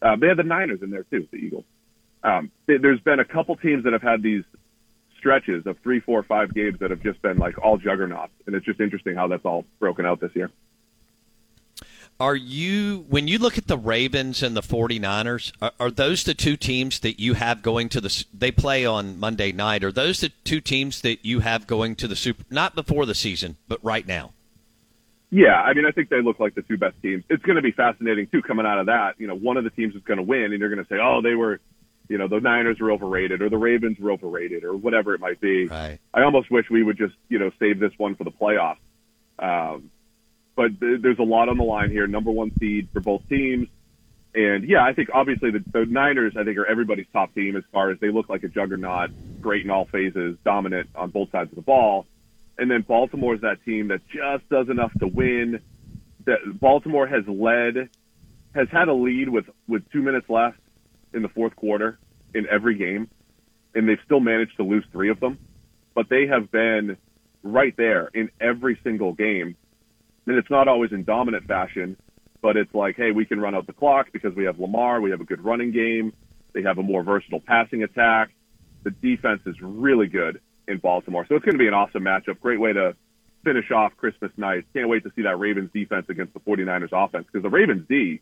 Uh, 0.00 0.16
they 0.16 0.28
had 0.28 0.36
the 0.36 0.44
Niners 0.44 0.82
in 0.82 0.90
there 0.90 1.04
too, 1.04 1.26
the 1.30 1.38
Eagles. 1.38 1.64
Um, 2.22 2.50
there's 2.66 3.00
been 3.00 3.20
a 3.20 3.24
couple 3.24 3.56
teams 3.56 3.84
that 3.84 3.92
have 3.92 4.02
had 4.02 4.22
these 4.22 4.44
stretches 5.18 5.66
of 5.66 5.78
three, 5.80 6.00
four, 6.00 6.22
five 6.22 6.54
games 6.54 6.78
that 6.80 6.90
have 6.90 7.02
just 7.02 7.20
been 7.22 7.38
like 7.38 7.58
all 7.58 7.76
juggernauts, 7.76 8.32
and 8.46 8.54
it's 8.54 8.64
just 8.64 8.80
interesting 8.80 9.14
how 9.14 9.28
that's 9.28 9.44
all 9.44 9.64
broken 9.78 10.06
out 10.06 10.20
this 10.20 10.30
year. 10.34 10.50
Are 12.20 12.34
you 12.34 13.04
when 13.08 13.28
you 13.28 13.38
look 13.38 13.58
at 13.58 13.68
the 13.68 13.78
Ravens 13.78 14.42
and 14.42 14.56
the 14.56 14.60
49ers, 14.60 15.52
are, 15.62 15.72
are, 15.78 15.90
those 15.90 16.24
the 16.24 16.34
two 16.34 16.56
teams 16.56 16.98
that 17.00 17.20
you 17.20 17.34
have 17.34 17.62
going 17.62 17.88
to 17.90 18.00
the 18.00 18.24
they 18.36 18.50
play 18.50 18.84
on 18.84 19.20
Monday 19.20 19.52
night? 19.52 19.84
Are 19.84 19.92
those 19.92 20.20
the 20.20 20.30
two 20.42 20.60
teams 20.60 21.02
that 21.02 21.24
you 21.24 21.40
have 21.40 21.68
going 21.68 21.94
to 21.96 22.08
the 22.08 22.16
super 22.16 22.42
not 22.50 22.74
before 22.74 23.06
the 23.06 23.14
season, 23.14 23.56
but 23.68 23.78
right 23.84 24.04
now? 24.04 24.32
Yeah, 25.30 25.60
I 25.60 25.74
mean, 25.74 25.84
I 25.84 25.92
think 25.92 26.08
they 26.08 26.22
look 26.22 26.40
like 26.40 26.54
the 26.54 26.62
two 26.62 26.78
best 26.78 26.96
teams. 27.02 27.22
It's 27.28 27.42
going 27.44 27.56
to 27.56 27.62
be 27.62 27.70
fascinating 27.70 28.26
too 28.28 28.42
coming 28.42 28.66
out 28.66 28.80
of 28.80 28.86
that. 28.86 29.14
You 29.18 29.28
know, 29.28 29.36
one 29.36 29.56
of 29.56 29.62
the 29.62 29.70
teams 29.70 29.94
is 29.94 30.02
going 30.02 30.16
to 30.16 30.22
win, 30.24 30.44
and 30.44 30.58
you're 30.58 30.74
going 30.74 30.84
to 30.84 30.88
say, 30.88 30.98
"Oh, 31.00 31.20
they 31.22 31.34
were 31.36 31.60
you 32.08 32.16
know, 32.16 32.26
the 32.26 32.40
Niners 32.40 32.78
were 32.80 32.90
overrated 32.90 33.42
or 33.42 33.50
the 33.50 33.58
Ravens 33.58 33.98
were 33.98 34.10
overrated 34.10 34.64
or 34.64 34.76
whatever 34.76 35.14
it 35.14 35.20
might 35.20 35.40
be. 35.40 35.66
Right. 35.66 35.98
I 36.12 36.22
almost 36.22 36.50
wish 36.50 36.66
we 36.70 36.82
would 36.82 36.96
just, 36.96 37.14
you 37.28 37.38
know, 37.38 37.50
save 37.58 37.78
this 37.78 37.92
one 37.98 38.16
for 38.16 38.24
the 38.24 38.30
playoffs. 38.30 38.78
Um, 39.38 39.90
but 40.56 40.80
th- 40.80 41.02
there's 41.02 41.18
a 41.18 41.24
lot 41.24 41.48
on 41.48 41.58
the 41.58 41.64
line 41.64 41.90
here. 41.90 42.06
Number 42.06 42.30
one 42.30 42.50
seed 42.58 42.88
for 42.92 43.00
both 43.00 43.28
teams. 43.28 43.68
And 44.34 44.68
yeah, 44.68 44.82
I 44.82 44.94
think 44.94 45.10
obviously 45.12 45.50
the, 45.50 45.62
the 45.70 45.84
Niners, 45.84 46.34
I 46.38 46.44
think, 46.44 46.56
are 46.58 46.66
everybody's 46.66 47.06
top 47.12 47.34
team 47.34 47.56
as 47.56 47.64
far 47.72 47.90
as 47.90 48.00
they 48.00 48.10
look 48.10 48.28
like 48.28 48.42
a 48.42 48.48
juggernaut, 48.48 49.10
great 49.40 49.64
in 49.64 49.70
all 49.70 49.86
phases, 49.86 50.36
dominant 50.44 50.88
on 50.94 51.10
both 51.10 51.30
sides 51.30 51.50
of 51.50 51.56
the 51.56 51.62
ball. 51.62 52.06
And 52.56 52.70
then 52.70 52.82
Baltimore 52.82 53.34
is 53.34 53.42
that 53.42 53.64
team 53.64 53.88
that 53.88 54.00
just 54.08 54.48
does 54.48 54.68
enough 54.68 54.92
to 55.00 55.06
win. 55.06 55.60
That 56.24 56.38
Baltimore 56.60 57.06
has 57.06 57.24
led, 57.26 57.88
has 58.54 58.68
had 58.70 58.88
a 58.88 58.94
lead 58.94 59.28
with 59.28 59.46
with 59.66 59.88
two 59.92 60.02
minutes 60.02 60.28
left 60.28 60.58
in 61.12 61.22
the 61.22 61.28
fourth 61.28 61.56
quarter 61.56 61.98
in 62.34 62.46
every 62.48 62.76
game, 62.76 63.08
and 63.74 63.88
they've 63.88 63.98
still 64.04 64.20
managed 64.20 64.56
to 64.56 64.62
lose 64.62 64.84
three 64.92 65.10
of 65.10 65.20
them. 65.20 65.38
But 65.94 66.08
they 66.08 66.26
have 66.26 66.50
been 66.50 66.96
right 67.42 67.74
there 67.76 68.10
in 68.14 68.30
every 68.40 68.78
single 68.84 69.12
game. 69.12 69.56
And 70.26 70.36
it's 70.36 70.50
not 70.50 70.68
always 70.68 70.92
in 70.92 71.04
dominant 71.04 71.46
fashion, 71.46 71.96
but 72.42 72.56
it's 72.56 72.72
like, 72.74 72.96
hey, 72.96 73.10
we 73.10 73.24
can 73.24 73.40
run 73.40 73.54
out 73.54 73.66
the 73.66 73.72
clock 73.72 74.08
because 74.12 74.34
we 74.34 74.44
have 74.44 74.58
Lamar, 74.58 75.00
we 75.00 75.10
have 75.10 75.20
a 75.20 75.24
good 75.24 75.42
running 75.44 75.72
game, 75.72 76.12
they 76.52 76.62
have 76.62 76.78
a 76.78 76.82
more 76.82 77.02
versatile 77.02 77.40
passing 77.40 77.82
attack. 77.82 78.30
the 78.84 78.90
defense 78.90 79.40
is 79.44 79.56
really 79.60 80.06
good 80.06 80.40
in 80.68 80.78
Baltimore. 80.78 81.26
So 81.28 81.34
it's 81.34 81.44
going 81.44 81.56
to 81.56 81.58
be 81.58 81.66
an 81.66 81.74
awesome 81.74 82.04
matchup. 82.04 82.40
Great 82.40 82.60
way 82.60 82.72
to 82.72 82.94
finish 83.44 83.70
off 83.70 83.96
Christmas 83.96 84.30
night. 84.36 84.64
Can't 84.72 84.88
wait 84.88 85.02
to 85.04 85.10
see 85.16 85.22
that 85.22 85.38
Ravens 85.38 85.70
defense 85.72 86.06
against 86.08 86.34
the 86.34 86.40
49ers 86.40 86.90
offense 86.92 87.26
because 87.26 87.42
the 87.42 87.50
Ravens 87.50 87.86
D 87.88 88.20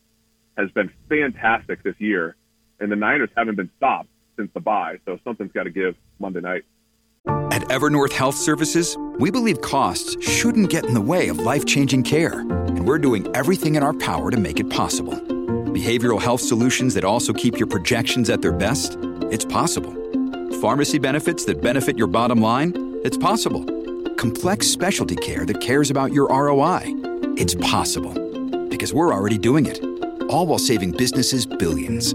has 0.56 0.70
been 0.70 0.90
fantastic 1.08 1.82
this 1.82 1.96
year, 1.98 2.36
and 2.80 2.90
the 2.90 2.96
Niners 2.96 3.30
haven't 3.36 3.56
been 3.56 3.70
stopped 3.76 4.08
since 4.36 4.50
the 4.54 4.60
bye. 4.60 4.98
So 5.04 5.18
something's 5.24 5.52
got 5.52 5.64
to 5.64 5.70
give 5.70 5.94
Monday 6.18 6.40
night. 6.40 6.64
At 7.26 7.62
Evernorth 7.62 8.12
Health 8.12 8.36
Services, 8.36 8.96
we 9.18 9.30
believe 9.30 9.60
costs 9.60 10.22
shouldn't 10.22 10.70
get 10.70 10.84
in 10.84 10.94
the 10.94 11.00
way 11.00 11.28
of 11.28 11.38
life 11.38 11.64
changing 11.64 12.02
care, 12.02 12.40
and 12.40 12.86
we're 12.86 12.98
doing 12.98 13.26
everything 13.34 13.74
in 13.76 13.82
our 13.82 13.94
power 13.94 14.30
to 14.30 14.36
make 14.36 14.60
it 14.60 14.68
possible. 14.70 15.14
Behavioral 15.14 16.20
health 16.20 16.40
solutions 16.40 16.94
that 16.94 17.04
also 17.04 17.32
keep 17.32 17.58
your 17.58 17.66
projections 17.66 18.30
at 18.30 18.42
their 18.42 18.52
best? 18.52 18.96
It's 19.30 19.44
possible. 19.44 19.92
Pharmacy 20.60 20.98
benefits 20.98 21.44
that 21.46 21.60
benefit 21.60 21.98
your 21.98 22.06
bottom 22.06 22.40
line? 22.40 22.72
It's 23.04 23.16
possible. 23.16 23.64
Complex 24.16 24.66
specialty 24.66 25.16
care 25.16 25.44
that 25.46 25.60
cares 25.60 25.90
about 25.90 26.12
your 26.12 26.28
ROI? 26.28 26.82
It's 27.36 27.54
possible. 27.56 28.14
Because 28.68 28.94
we're 28.94 29.12
already 29.12 29.38
doing 29.38 29.66
it. 29.66 29.82
All 30.30 30.46
while 30.46 30.58
saving 30.58 30.92
businesses 30.92 31.46
billions. 31.46 32.14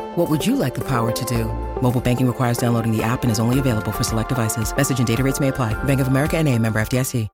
What 0.15 0.29
would 0.29 0.45
you 0.45 0.57
like 0.57 0.73
the 0.73 0.83
power 0.83 1.11
to 1.13 1.25
do? 1.25 1.45
Mobile 1.81 2.01
banking 2.01 2.27
requires 2.27 2.57
downloading 2.57 2.91
the 2.91 3.01
app 3.01 3.23
and 3.23 3.31
is 3.31 3.39
only 3.39 3.59
available 3.59 3.91
for 3.91 4.03
select 4.03 4.27
devices. 4.29 4.75
Message 4.75 4.99
and 4.99 5.07
data 5.07 5.23
rates 5.23 5.39
may 5.39 5.47
apply. 5.47 5.73
Bank 5.83 6.01
of 6.01 6.07
America 6.07 6.37
and 6.37 6.47
a 6.49 6.57
member 6.57 6.79
FDIC. 6.79 7.27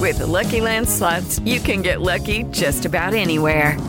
With 0.00 0.18
the 0.18 0.26
Lucky 0.26 0.60
Land 0.60 0.88
slots, 0.88 1.38
you 1.40 1.60
can 1.60 1.80
get 1.80 2.00
lucky 2.00 2.42
just 2.50 2.84
about 2.84 3.14
anywhere. 3.14 3.80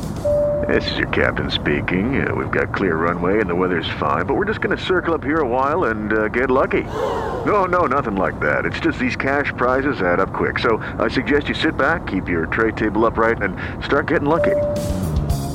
This 0.69 0.89
is 0.91 0.97
your 0.97 1.07
captain 1.09 1.49
speaking. 1.49 2.25
Uh, 2.25 2.35
we've 2.35 2.51
got 2.51 2.73
clear 2.73 2.95
runway 2.95 3.41
and 3.41 3.49
the 3.49 3.55
weather's 3.55 3.89
fine, 3.99 4.27
but 4.27 4.35
we're 4.35 4.45
just 4.45 4.61
going 4.61 4.77
to 4.77 4.81
circle 4.81 5.15
up 5.15 5.23
here 5.23 5.39
a 5.39 5.47
while 5.47 5.85
and 5.85 6.13
uh, 6.13 6.27
get 6.27 6.51
lucky. 6.51 6.83
No, 6.83 7.65
no, 7.65 7.87
nothing 7.87 8.15
like 8.15 8.39
that. 8.41 8.63
It's 8.63 8.79
just 8.79 8.99
these 8.99 9.15
cash 9.15 9.47
prizes 9.57 10.01
add 10.01 10.19
up 10.19 10.33
quick. 10.33 10.59
So 10.59 10.77
I 10.99 11.07
suggest 11.07 11.49
you 11.49 11.55
sit 11.55 11.75
back, 11.75 12.05
keep 12.05 12.29
your 12.29 12.45
tray 12.45 12.71
table 12.71 13.05
upright, 13.07 13.41
and 13.41 13.57
start 13.83 14.07
getting 14.07 14.29
lucky. 14.29 14.55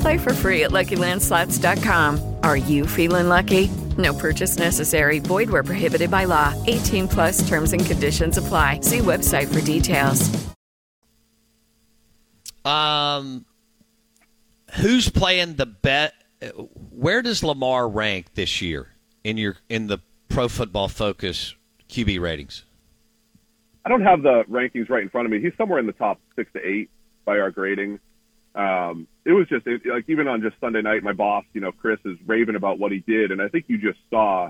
Play 0.01 0.17
for 0.17 0.33
free 0.33 0.63
at 0.63 0.71
LuckyLandSlots.com. 0.71 2.30
Are 2.43 2.57
you 2.57 2.87
feeling 2.87 3.27
lucky? 3.27 3.69
No 3.97 4.13
purchase 4.13 4.57
necessary. 4.57 5.19
Void 5.19 5.49
where 5.49 5.63
prohibited 5.63 6.11
by 6.11 6.25
law. 6.25 6.53
18 6.67 7.07
plus 7.07 7.47
terms 7.47 7.73
and 7.73 7.85
conditions 7.85 8.37
apply. 8.37 8.81
See 8.81 8.99
website 8.99 9.53
for 9.53 9.61
details. 9.61 10.29
Um, 12.63 13.45
who's 14.79 15.09
playing 15.09 15.55
the 15.55 15.65
bet? 15.65 16.13
Where 16.91 17.21
does 17.21 17.43
Lamar 17.43 17.87
rank 17.87 18.33
this 18.35 18.61
year 18.61 18.89
in 19.23 19.37
your 19.37 19.57
in 19.69 19.87
the 19.87 19.99
Pro 20.29 20.47
Football 20.47 20.87
Focus 20.87 21.55
QB 21.89 22.19
ratings? 22.19 22.63
I 23.85 23.89
don't 23.89 24.03
have 24.03 24.21
the 24.21 24.43
rankings 24.49 24.89
right 24.89 25.01
in 25.01 25.09
front 25.09 25.25
of 25.25 25.31
me. 25.31 25.41
He's 25.41 25.53
somewhere 25.57 25.79
in 25.79 25.87
the 25.87 25.93
top 25.93 26.19
six 26.35 26.51
to 26.53 26.59
eight 26.65 26.89
by 27.25 27.39
our 27.39 27.51
grading. 27.51 27.99
Um, 28.53 29.07
it 29.25 29.31
was 29.31 29.47
just 29.47 29.65
it, 29.65 29.81
like 29.85 30.05
even 30.09 30.27
on 30.27 30.41
just 30.41 30.59
Sunday 30.59 30.81
night, 30.81 31.03
my 31.03 31.13
boss, 31.13 31.45
you 31.53 31.61
know, 31.61 31.71
Chris 31.71 31.99
is 32.05 32.17
raving 32.25 32.55
about 32.55 32.79
what 32.79 32.91
he 32.91 32.99
did, 32.99 33.31
and 33.31 33.41
I 33.41 33.47
think 33.47 33.65
you 33.67 33.77
just 33.77 33.99
saw 34.09 34.49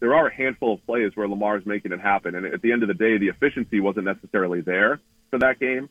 there 0.00 0.14
are 0.14 0.28
a 0.28 0.34
handful 0.34 0.74
of 0.74 0.86
plays 0.86 1.12
where 1.14 1.28
Lamar's 1.28 1.66
making 1.66 1.92
it 1.92 2.00
happen, 2.00 2.34
and 2.34 2.46
at 2.46 2.62
the 2.62 2.72
end 2.72 2.82
of 2.82 2.88
the 2.88 2.94
day, 2.94 3.18
the 3.18 3.28
efficiency 3.28 3.80
wasn't 3.80 4.06
necessarily 4.06 4.60
there 4.60 5.00
for 5.30 5.38
that 5.40 5.60
game, 5.60 5.90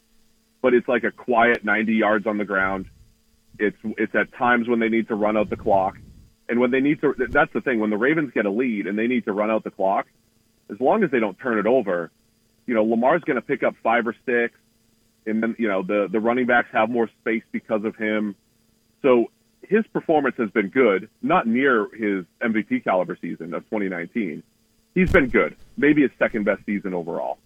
but 0.62 0.74
it's 0.74 0.88
like 0.88 1.04
a 1.04 1.12
quiet 1.12 1.64
90 1.64 1.94
yards 1.94 2.26
on 2.26 2.38
the 2.38 2.46
ground. 2.46 2.88
It's 3.60 3.78
it's 3.84 4.16
at 4.16 4.34
times 4.34 4.68
when 4.68 4.80
they 4.80 4.90
need 4.90 5.10
to 5.10 5.16
run 5.16 5.38
out 5.38 5.50
the 5.50 5.58
clock, 5.58 5.98
and 6.50 6.60
when 6.60 6.72
they 6.72 6.82
need 6.82 7.02
to. 7.02 7.14
That's 7.30 7.54
the 7.54 7.62
thing 7.62 7.80
when 7.80 7.92
the 7.92 7.98
Ravens 7.98 8.32
get 8.34 8.48
a 8.48 8.52
lead 8.52 8.88
and 8.88 8.98
they 8.98 9.08
need 9.08 9.26
to 9.26 9.32
run 9.32 9.52
out 9.52 9.64
the 9.64 9.72
clock, 9.72 10.08
as 10.72 10.80
long 10.80 11.04
as 11.04 11.12
they 11.12 11.20
don't 11.20 11.38
turn 11.38 11.60
it 11.60 11.68
over, 11.68 12.10
you 12.66 12.74
know, 12.74 12.84
Lamar's 12.84 13.24
going 13.24 13.36
to 13.36 13.44
pick 13.44 13.62
up 13.62 13.76
five 13.84 14.08
or 14.08 14.16
six 14.26 14.56
and 15.26 15.42
then 15.42 15.56
you 15.58 15.68
know 15.68 15.84
the 15.84 16.08
the 16.12 16.20
running 16.20 16.46
backs 16.46 16.70
have 16.72 16.90
more 16.90 17.10
space 17.22 17.44
because 17.52 17.84
of 17.84 17.96
him. 17.96 18.36
So 19.02 19.28
his 19.62 19.86
performance 19.88 20.36
has 20.38 20.50
been 20.52 20.70
good, 20.70 21.10
not 21.22 21.48
near 21.48 21.88
his 21.94 22.26
MVP 22.42 22.84
caliber 22.84 23.18
season 23.20 23.54
of 23.54 23.64
2019. 23.66 24.44
He's 24.94 25.12
been 25.12 25.30
good, 25.30 25.56
maybe 25.78 26.04
his 26.04 26.12
second 26.20 26.44
best 26.44 26.66
season 26.66 26.94
overall. 26.94 27.40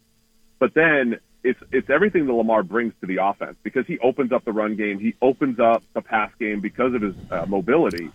But 0.60 0.74
then 0.74 1.20
it's 1.44 1.60
it's 1.72 1.90
everything 1.90 2.26
that 2.26 2.34
Lamar 2.34 2.64
brings 2.64 2.94
to 3.02 3.08
the 3.08 3.18
offense 3.24 3.56
because 3.64 3.86
he 3.88 4.00
opens 4.00 4.32
up 4.32 4.44
the 4.44 4.52
run 4.52 4.76
game, 4.76 5.00
he 5.00 5.16
opens 5.22 5.60
up 5.60 5.84
the 5.94 6.02
pass 6.02 6.32
game 6.40 6.60
because 6.60 6.94
of 6.94 7.02
his 7.02 7.16
uh, 7.32 7.46
mobility, 7.48 8.10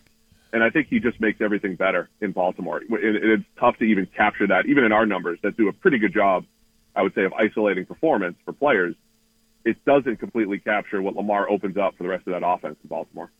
and 0.52 0.62
I 0.62 0.70
think 0.70 0.88
he 0.88 1.00
just 1.00 1.20
makes 1.20 1.40
everything 1.40 1.76
better 1.76 2.08
in 2.20 2.32
Baltimore. 2.32 2.82
It, 2.82 2.88
it's 2.90 3.44
tough 3.58 3.78
to 3.78 3.84
even 3.84 4.06
capture 4.06 4.46
that, 4.48 4.66
even 4.66 4.84
in 4.84 4.92
our 4.92 5.06
numbers 5.06 5.38
that 5.42 5.56
do 5.56 5.68
a 5.68 5.72
pretty 5.72 5.98
good 5.98 6.12
job, 6.12 6.44
I 6.94 7.02
would 7.02 7.14
say, 7.14 7.24
of 7.24 7.32
isolating 7.32 7.86
performance 7.86 8.36
for 8.44 8.52
players 8.52 8.94
it 9.64 9.84
doesn't 9.84 10.16
completely 10.16 10.58
capture 10.58 11.00
what 11.02 11.14
Lamar 11.14 11.48
opens 11.48 11.76
up 11.76 11.96
for 11.96 12.02
the 12.02 12.08
rest 12.08 12.26
of 12.26 12.32
that 12.32 12.46
offense 12.46 12.76
in 12.82 12.88
Baltimore. 12.88 13.30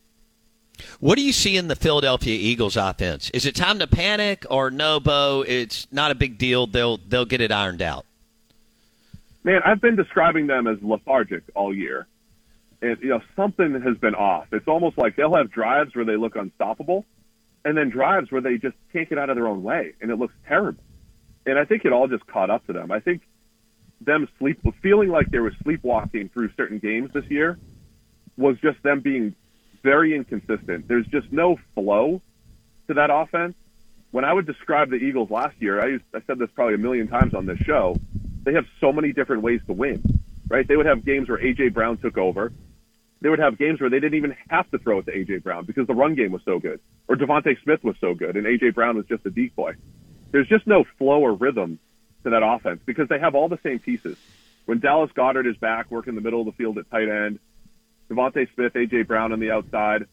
What 1.00 1.16
do 1.16 1.22
you 1.22 1.32
see 1.32 1.56
in 1.56 1.68
the 1.68 1.76
Philadelphia 1.76 2.34
Eagles 2.34 2.76
offense? 2.76 3.30
Is 3.30 3.46
it 3.46 3.54
time 3.54 3.78
to 3.80 3.86
panic 3.86 4.46
or 4.50 4.70
no, 4.70 5.00
Bo? 5.00 5.44
It's 5.46 5.86
not 5.92 6.10
a 6.10 6.14
big 6.14 6.38
deal. 6.38 6.66
They'll 6.66 6.96
they'll 6.96 7.24
get 7.24 7.40
it 7.40 7.52
ironed 7.52 7.82
out. 7.82 8.06
Man, 9.44 9.60
I've 9.64 9.80
been 9.80 9.96
describing 9.96 10.46
them 10.46 10.66
as 10.66 10.78
lethargic 10.82 11.42
all 11.54 11.74
year. 11.74 12.06
And 12.80 12.96
you 13.00 13.10
know, 13.10 13.20
something 13.36 13.80
has 13.80 13.96
been 13.98 14.14
off. 14.14 14.46
It's 14.52 14.68
almost 14.68 14.98
like 14.98 15.16
they'll 15.16 15.34
have 15.34 15.50
drives 15.50 15.94
where 15.94 16.04
they 16.04 16.16
look 16.16 16.36
unstoppable 16.36 17.04
and 17.64 17.76
then 17.76 17.90
drives 17.90 18.30
where 18.32 18.40
they 18.40 18.56
just 18.56 18.76
can't 18.92 19.08
get 19.08 19.18
out 19.18 19.30
of 19.30 19.36
their 19.36 19.46
own 19.46 19.62
way 19.62 19.94
and 20.00 20.10
it 20.10 20.16
looks 20.16 20.34
terrible. 20.48 20.82
And 21.44 21.58
I 21.58 21.64
think 21.64 21.84
it 21.84 21.92
all 21.92 22.08
just 22.08 22.26
caught 22.26 22.50
up 22.50 22.66
to 22.66 22.72
them. 22.72 22.90
I 22.90 23.00
think 23.00 23.22
them 24.04 24.28
sleep 24.38 24.60
feeling 24.82 25.08
like 25.08 25.30
they 25.30 25.38
were 25.38 25.54
sleepwalking 25.62 26.30
through 26.30 26.50
certain 26.56 26.78
games 26.78 27.10
this 27.12 27.24
year 27.28 27.58
was 28.36 28.58
just 28.60 28.82
them 28.82 29.00
being 29.00 29.34
very 29.82 30.14
inconsistent. 30.14 30.88
There's 30.88 31.06
just 31.06 31.32
no 31.32 31.58
flow 31.74 32.20
to 32.88 32.94
that 32.94 33.10
offense. 33.10 33.54
When 34.10 34.24
I 34.24 34.32
would 34.32 34.46
describe 34.46 34.90
the 34.90 34.96
Eagles 34.96 35.30
last 35.30 35.56
year, 35.60 35.80
I, 35.80 35.86
used, 35.86 36.04
I 36.14 36.20
said 36.26 36.38
this 36.38 36.50
probably 36.54 36.74
a 36.74 36.78
million 36.78 37.08
times 37.08 37.34
on 37.34 37.46
this 37.46 37.58
show. 37.58 37.96
They 38.44 38.54
have 38.54 38.66
so 38.80 38.92
many 38.92 39.12
different 39.12 39.42
ways 39.42 39.60
to 39.66 39.72
win, 39.72 40.02
right? 40.48 40.66
They 40.66 40.76
would 40.76 40.86
have 40.86 41.04
games 41.04 41.28
where 41.28 41.38
AJ 41.38 41.72
Brown 41.72 41.96
took 41.96 42.18
over. 42.18 42.52
They 43.20 43.28
would 43.28 43.38
have 43.38 43.56
games 43.56 43.80
where 43.80 43.88
they 43.88 44.00
didn't 44.00 44.18
even 44.18 44.36
have 44.50 44.70
to 44.72 44.78
throw 44.78 44.98
it 44.98 45.06
to 45.06 45.12
AJ 45.12 45.44
Brown 45.44 45.64
because 45.64 45.86
the 45.86 45.94
run 45.94 46.14
game 46.14 46.32
was 46.32 46.42
so 46.44 46.58
good, 46.58 46.80
or 47.08 47.16
DeVonta 47.16 47.56
Smith 47.62 47.82
was 47.84 47.94
so 48.00 48.14
good, 48.14 48.36
and 48.36 48.46
AJ 48.46 48.74
Brown 48.74 48.96
was 48.96 49.06
just 49.06 49.24
a 49.24 49.30
decoy. 49.30 49.74
There's 50.32 50.48
just 50.48 50.66
no 50.66 50.84
flow 50.98 51.20
or 51.20 51.34
rhythm 51.34 51.78
to 52.24 52.30
that 52.30 52.42
offense 52.42 52.80
because 52.84 53.08
they 53.08 53.18
have 53.18 53.34
all 53.34 53.48
the 53.48 53.58
same 53.62 53.78
pieces. 53.78 54.16
When 54.64 54.78
Dallas 54.78 55.10
Goedert 55.12 55.46
is 55.46 55.56
back, 55.56 55.90
working 55.90 56.14
the 56.14 56.20
middle 56.20 56.40
of 56.40 56.46
the 56.46 56.52
field 56.52 56.78
at 56.78 56.90
tight 56.90 57.08
end, 57.08 57.38
DeVonta 58.10 58.46
Smith, 58.54 58.74
AJ 58.74 59.06
Brown 59.06 59.32
on 59.32 59.40
the 59.40 59.50
outside. 59.50 60.06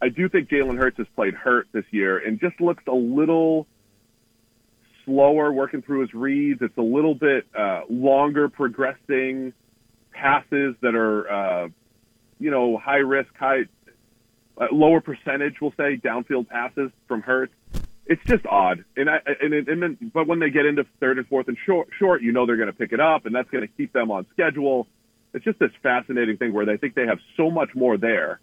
I 0.00 0.08
do 0.08 0.28
think 0.28 0.48
Jalen 0.48 0.78
Hurts 0.78 0.96
has 0.96 1.06
played 1.14 1.34
hurt 1.34 1.68
this 1.72 1.84
year 1.90 2.18
and 2.18 2.40
just 2.40 2.60
looks 2.60 2.84
a 2.86 2.94
little 2.94 3.66
slower 5.04 5.52
working 5.52 5.82
through 5.82 6.00
his 6.02 6.14
reads. 6.14 6.62
It's 6.62 6.76
a 6.78 6.82
little 6.82 7.14
bit 7.14 7.46
uh, 7.56 7.82
longer 7.90 8.48
progressing 8.48 9.52
passes 10.12 10.74
that 10.80 10.94
are, 10.94 11.30
uh, 11.30 11.68
you 12.38 12.50
know, 12.50 12.78
high 12.78 12.98
risk, 12.98 13.30
high 13.38 13.64
uh, 14.58 14.66
lower 14.72 15.00
percentage, 15.00 15.60
we'll 15.60 15.74
say, 15.76 15.96
downfield 15.96 16.48
passes 16.48 16.90
from 17.06 17.22
Hurts 17.22 17.54
it's 18.10 18.22
just 18.26 18.44
odd. 18.44 18.84
And 18.96 19.08
I 19.08 19.20
and 19.40 19.54
and 19.54 19.82
then 19.82 20.10
but 20.12 20.26
when 20.26 20.40
they 20.40 20.50
get 20.50 20.66
into 20.66 20.84
third 20.98 21.18
and 21.18 21.26
fourth 21.28 21.46
and 21.46 21.56
short, 21.64 21.88
short, 21.96 22.22
you 22.22 22.32
know 22.32 22.44
they're 22.44 22.56
going 22.56 22.66
to 22.66 22.76
pick 22.76 22.92
it 22.92 23.00
up, 23.00 23.24
and 23.24 23.34
that's 23.34 23.48
going 23.50 23.66
to 23.66 23.72
keep 23.72 23.92
them 23.92 24.10
on 24.10 24.26
schedule. 24.32 24.88
It's 25.32 25.44
just 25.44 25.60
this 25.60 25.70
fascinating 25.80 26.36
thing 26.36 26.52
where 26.52 26.66
they 26.66 26.76
think 26.76 26.96
they 26.96 27.06
have 27.06 27.20
so 27.36 27.52
much 27.52 27.70
more 27.74 27.96
there, 27.96 28.40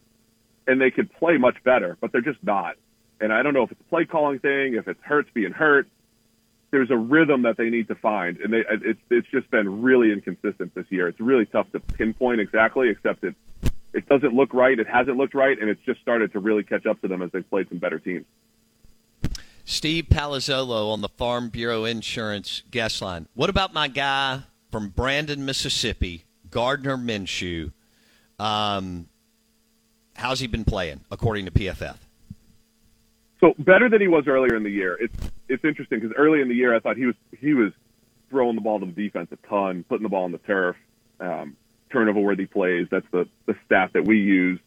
and 0.65 0.79
they 0.79 0.89
could 0.89 1.11
play 1.13 1.37
much 1.37 1.61
better, 1.65 1.97
but 1.99 2.13
they're 2.13 2.21
just 2.21 2.41
not. 2.41 2.77
And 3.19 3.33
I 3.33 3.43
don't 3.43 3.53
know 3.53 3.63
if 3.63 3.71
it's 3.71 3.81
a 3.81 3.89
play 3.89 4.05
calling 4.05 4.39
thing, 4.39 4.75
if 4.75 4.87
it's 4.87 5.01
Hurts 5.03 5.29
being 5.33 5.51
hurt. 5.51 5.87
There's 6.69 6.91
a 6.91 6.97
rhythm 6.97 7.43
that 7.43 7.55
they 7.55 7.69
need 7.69 7.87
to 7.87 7.95
find, 7.95 8.37
and 8.37 8.51
they, 8.51 8.63
it's 8.69 8.99
it's 9.09 9.27
just 9.31 9.49
been 9.51 9.81
really 9.81 10.11
inconsistent 10.11 10.75
this 10.75 10.85
year. 10.89 11.07
It's 11.07 11.19
really 11.19 11.45
tough 11.45 11.71
to 11.71 11.79
pinpoint 11.79 12.41
exactly, 12.41 12.89
except 12.89 13.23
it 13.23 13.35
it 13.93 14.07
doesn't 14.07 14.33
look 14.33 14.53
right. 14.53 14.77
It 14.77 14.87
hasn't 14.87 15.17
looked 15.17 15.33
right, 15.33 15.57
and 15.59 15.69
it's 15.69 15.81
just 15.85 16.01
started 16.01 16.33
to 16.33 16.39
really 16.39 16.63
catch 16.63 16.85
up 16.85 17.01
to 17.01 17.07
them 17.07 17.21
as 17.21 17.31
they've 17.31 17.49
played 17.49 17.69
some 17.69 17.77
better 17.77 17.99
teams. 17.99 18.25
Steve 19.69 20.05
Palazzolo 20.05 20.93
on 20.93 21.01
the 21.01 21.09
Farm 21.09 21.49
Bureau 21.49 21.83
Insurance 21.83 22.63
guest 22.71 23.01
line. 23.01 23.27
What 23.33 23.49
about 23.49 23.73
my 23.73 23.89
guy 23.89 24.43
from 24.71 24.87
Brandon, 24.87 25.43
Mississippi, 25.43 26.23
Gardner 26.49 26.95
Minshew? 26.95 27.73
Um, 28.39 29.09
how's 30.15 30.39
he 30.39 30.47
been 30.47 30.63
playing 30.63 31.01
according 31.11 31.43
to 31.45 31.51
PFF? 31.51 31.97
So 33.41 33.55
better 33.59 33.89
than 33.89 33.99
he 33.99 34.07
was 34.07 34.23
earlier 34.25 34.55
in 34.55 34.63
the 34.63 34.71
year. 34.71 34.97
It's 35.01 35.31
it's 35.49 35.65
interesting 35.65 35.99
because 35.99 36.15
early 36.17 36.39
in 36.39 36.47
the 36.47 36.55
year 36.55 36.73
I 36.73 36.79
thought 36.79 36.95
he 36.95 37.05
was 37.05 37.15
he 37.37 37.53
was 37.53 37.73
throwing 38.29 38.55
the 38.55 38.61
ball 38.61 38.79
to 38.79 38.85
the 38.85 38.93
defense 38.93 39.27
a 39.33 39.47
ton, 39.49 39.83
putting 39.89 40.03
the 40.03 40.09
ball 40.09 40.23
on 40.23 40.31
the 40.31 40.37
turf, 40.39 40.77
um, 41.19 41.57
turnover 41.91 42.21
worthy 42.21 42.45
plays. 42.45 42.87
That's 42.89 43.05
the 43.11 43.27
the 43.47 43.55
stat 43.65 43.91
that 43.95 44.05
we 44.05 44.17
use, 44.17 44.61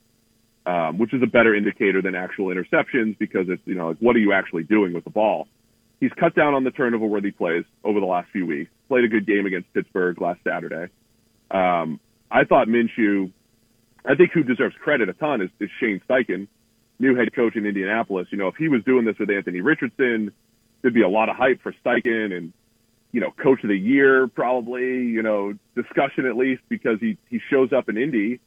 um, 0.66 0.98
which 0.98 1.14
is 1.14 1.22
a 1.22 1.26
better 1.26 1.54
indicator 1.54 2.02
than 2.02 2.14
actual 2.14 2.46
interceptions 2.46 3.18
because 3.18 3.46
it's 3.48 3.62
you 3.64 3.74
know 3.74 3.88
like 3.88 3.98
what 3.98 4.16
are 4.16 4.20
you 4.20 4.32
actually 4.32 4.64
doing 4.64 4.92
with 4.92 5.04
the 5.04 5.10
ball. 5.10 5.48
He's 6.00 6.12
cut 6.18 6.34
down 6.34 6.54
on 6.54 6.64
the 6.64 6.70
turnover 6.70 7.06
worthy 7.06 7.30
plays 7.30 7.64
over 7.84 8.00
the 8.00 8.06
last 8.06 8.30
few 8.32 8.46
weeks. 8.46 8.70
Played 8.88 9.04
a 9.04 9.08
good 9.08 9.26
game 9.26 9.44
against 9.46 9.72
Pittsburgh 9.74 10.20
last 10.20 10.40
Saturday. 10.44 10.90
Um, 11.50 12.00
I 12.30 12.44
thought 12.44 12.68
Minshew. 12.68 13.32
I 14.02 14.14
think 14.14 14.32
who 14.32 14.42
deserves 14.42 14.74
credit 14.82 15.10
a 15.10 15.12
ton 15.12 15.42
is, 15.42 15.50
is 15.60 15.68
Shane 15.78 16.00
Steichen 16.08 16.48
new 17.00 17.16
head 17.16 17.34
coach 17.34 17.56
in 17.56 17.66
Indianapolis. 17.66 18.28
You 18.30 18.38
know, 18.38 18.48
if 18.48 18.56
he 18.56 18.68
was 18.68 18.84
doing 18.84 19.04
this 19.04 19.16
with 19.18 19.30
Anthony 19.30 19.60
Richardson, 19.60 20.32
there'd 20.82 20.94
be 20.94 21.02
a 21.02 21.08
lot 21.08 21.28
of 21.28 21.36
hype 21.36 21.62
for 21.62 21.74
Steichen 21.84 22.36
and, 22.36 22.52
you 23.10 23.20
know, 23.20 23.32
coach 23.42 23.62
of 23.64 23.68
the 23.68 23.78
year 23.78 24.28
probably, 24.28 24.82
you 24.82 25.22
know, 25.22 25.54
discussion 25.74 26.26
at 26.26 26.36
least 26.36 26.62
because 26.68 27.00
he, 27.00 27.16
he 27.28 27.40
shows 27.50 27.72
up 27.72 27.88
in 27.88 27.96
Indy 27.96 28.38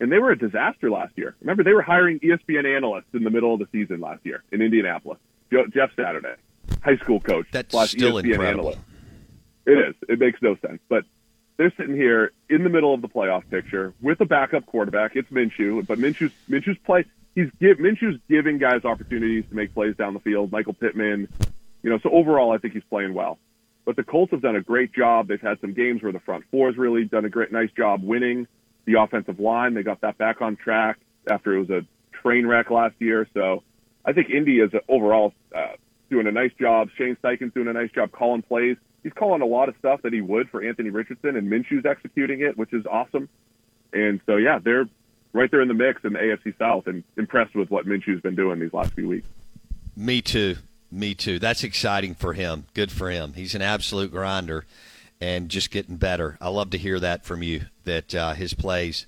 and 0.00 0.12
they 0.12 0.18
were 0.18 0.30
a 0.30 0.38
disaster 0.38 0.90
last 0.90 1.12
year. 1.16 1.34
Remember, 1.40 1.64
they 1.64 1.72
were 1.72 1.82
hiring 1.82 2.20
ESPN 2.20 2.76
analysts 2.76 3.14
in 3.14 3.24
the 3.24 3.30
middle 3.30 3.52
of 3.52 3.60
the 3.60 3.66
season 3.72 4.00
last 4.00 4.24
year 4.24 4.42
in 4.52 4.62
Indianapolis. 4.62 5.18
Jeff 5.50 5.90
Saturday, 5.96 6.34
high 6.82 6.96
school 6.98 7.20
coach. 7.20 7.46
That's 7.52 7.74
still 7.90 8.14
ESPN 8.14 8.32
incredible. 8.32 8.68
Analyst. 8.68 8.78
It 9.66 9.78
is. 9.78 9.94
It 10.08 10.18
makes 10.18 10.40
no 10.42 10.56
sense. 10.56 10.80
But 10.88 11.04
they're 11.56 11.72
sitting 11.76 11.96
here 11.96 12.32
in 12.48 12.62
the 12.62 12.70
middle 12.70 12.94
of 12.94 13.02
the 13.02 13.08
playoff 13.08 13.48
picture 13.50 13.92
with 14.00 14.20
a 14.20 14.24
backup 14.24 14.66
quarterback. 14.66 15.16
It's 15.16 15.30
Minshew, 15.30 15.86
but 15.86 15.98
Minshew's 15.98 16.32
Minshew's 16.48 16.78
play 16.84 17.04
he's 17.34 17.50
give 17.60 17.78
Minshew's 17.78 18.18
giving 18.28 18.58
guys 18.58 18.84
opportunities 18.84 19.44
to 19.48 19.54
make 19.54 19.74
plays 19.74 19.96
down 19.96 20.14
the 20.14 20.20
field. 20.20 20.52
Michael 20.52 20.74
Pittman, 20.74 21.28
you 21.82 21.90
know, 21.90 21.98
so 21.98 22.10
overall, 22.10 22.52
I 22.52 22.58
think 22.58 22.74
he's 22.74 22.84
playing 22.90 23.14
well. 23.14 23.38
But 23.84 23.96
the 23.96 24.04
Colts 24.04 24.32
have 24.32 24.42
done 24.42 24.56
a 24.56 24.60
great 24.60 24.92
job. 24.92 25.28
They've 25.28 25.40
had 25.40 25.60
some 25.60 25.72
games 25.72 26.02
where 26.02 26.12
the 26.12 26.20
front 26.20 26.44
four 26.50 26.68
has 26.68 26.76
really 26.76 27.04
done 27.04 27.24
a 27.24 27.30
great, 27.30 27.52
nice 27.52 27.70
job 27.76 28.02
winning. 28.02 28.46
The 28.88 28.98
offensive 28.98 29.38
line, 29.38 29.74
they 29.74 29.82
got 29.82 30.00
that 30.00 30.16
back 30.16 30.40
on 30.40 30.56
track 30.56 30.98
after 31.30 31.54
it 31.54 31.58
was 31.60 31.68
a 31.70 31.86
train 32.22 32.46
wreck 32.46 32.70
last 32.70 32.94
year. 32.98 33.28
So 33.34 33.62
I 34.02 34.14
think 34.14 34.30
Indy 34.30 34.60
is 34.60 34.70
overall 34.88 35.34
uh, 35.54 35.72
doing 36.08 36.26
a 36.26 36.32
nice 36.32 36.52
job. 36.58 36.88
Shane 36.96 37.14
Steichen's 37.22 37.52
doing 37.52 37.68
a 37.68 37.74
nice 37.74 37.90
job 37.90 38.12
calling 38.12 38.40
plays. 38.40 38.78
He's 39.02 39.12
calling 39.12 39.42
a 39.42 39.46
lot 39.46 39.68
of 39.68 39.74
stuff 39.78 40.00
that 40.02 40.14
he 40.14 40.22
would 40.22 40.48
for 40.48 40.66
Anthony 40.66 40.88
Richardson, 40.88 41.36
and 41.36 41.50
Minshew's 41.50 41.84
executing 41.84 42.40
it, 42.40 42.56
which 42.56 42.72
is 42.72 42.86
awesome. 42.86 43.28
And 43.92 44.20
so, 44.24 44.36
yeah, 44.36 44.58
they're 44.58 44.88
right 45.34 45.50
there 45.50 45.60
in 45.60 45.68
the 45.68 45.74
mix 45.74 46.02
in 46.04 46.14
the 46.14 46.18
AFC 46.18 46.58
South 46.58 46.86
and 46.86 47.04
impressed 47.18 47.54
with 47.54 47.70
what 47.70 47.86
Minshew's 47.86 48.22
been 48.22 48.36
doing 48.36 48.58
these 48.58 48.72
last 48.72 48.94
few 48.94 49.06
weeks. 49.06 49.28
Me 49.94 50.22
too. 50.22 50.56
Me 50.90 51.14
too. 51.14 51.38
That's 51.38 51.62
exciting 51.62 52.14
for 52.14 52.32
him. 52.32 52.66
Good 52.72 52.90
for 52.90 53.10
him. 53.10 53.34
He's 53.34 53.54
an 53.54 53.62
absolute 53.62 54.10
grinder 54.10 54.64
and 55.20 55.48
just 55.48 55.70
getting 55.70 55.96
better. 55.96 56.38
I 56.40 56.48
love 56.48 56.70
to 56.70 56.78
hear 56.78 57.00
that 57.00 57.24
from 57.24 57.42
you 57.42 57.66
that 57.84 58.14
uh, 58.14 58.32
his 58.34 58.54
plays, 58.54 59.06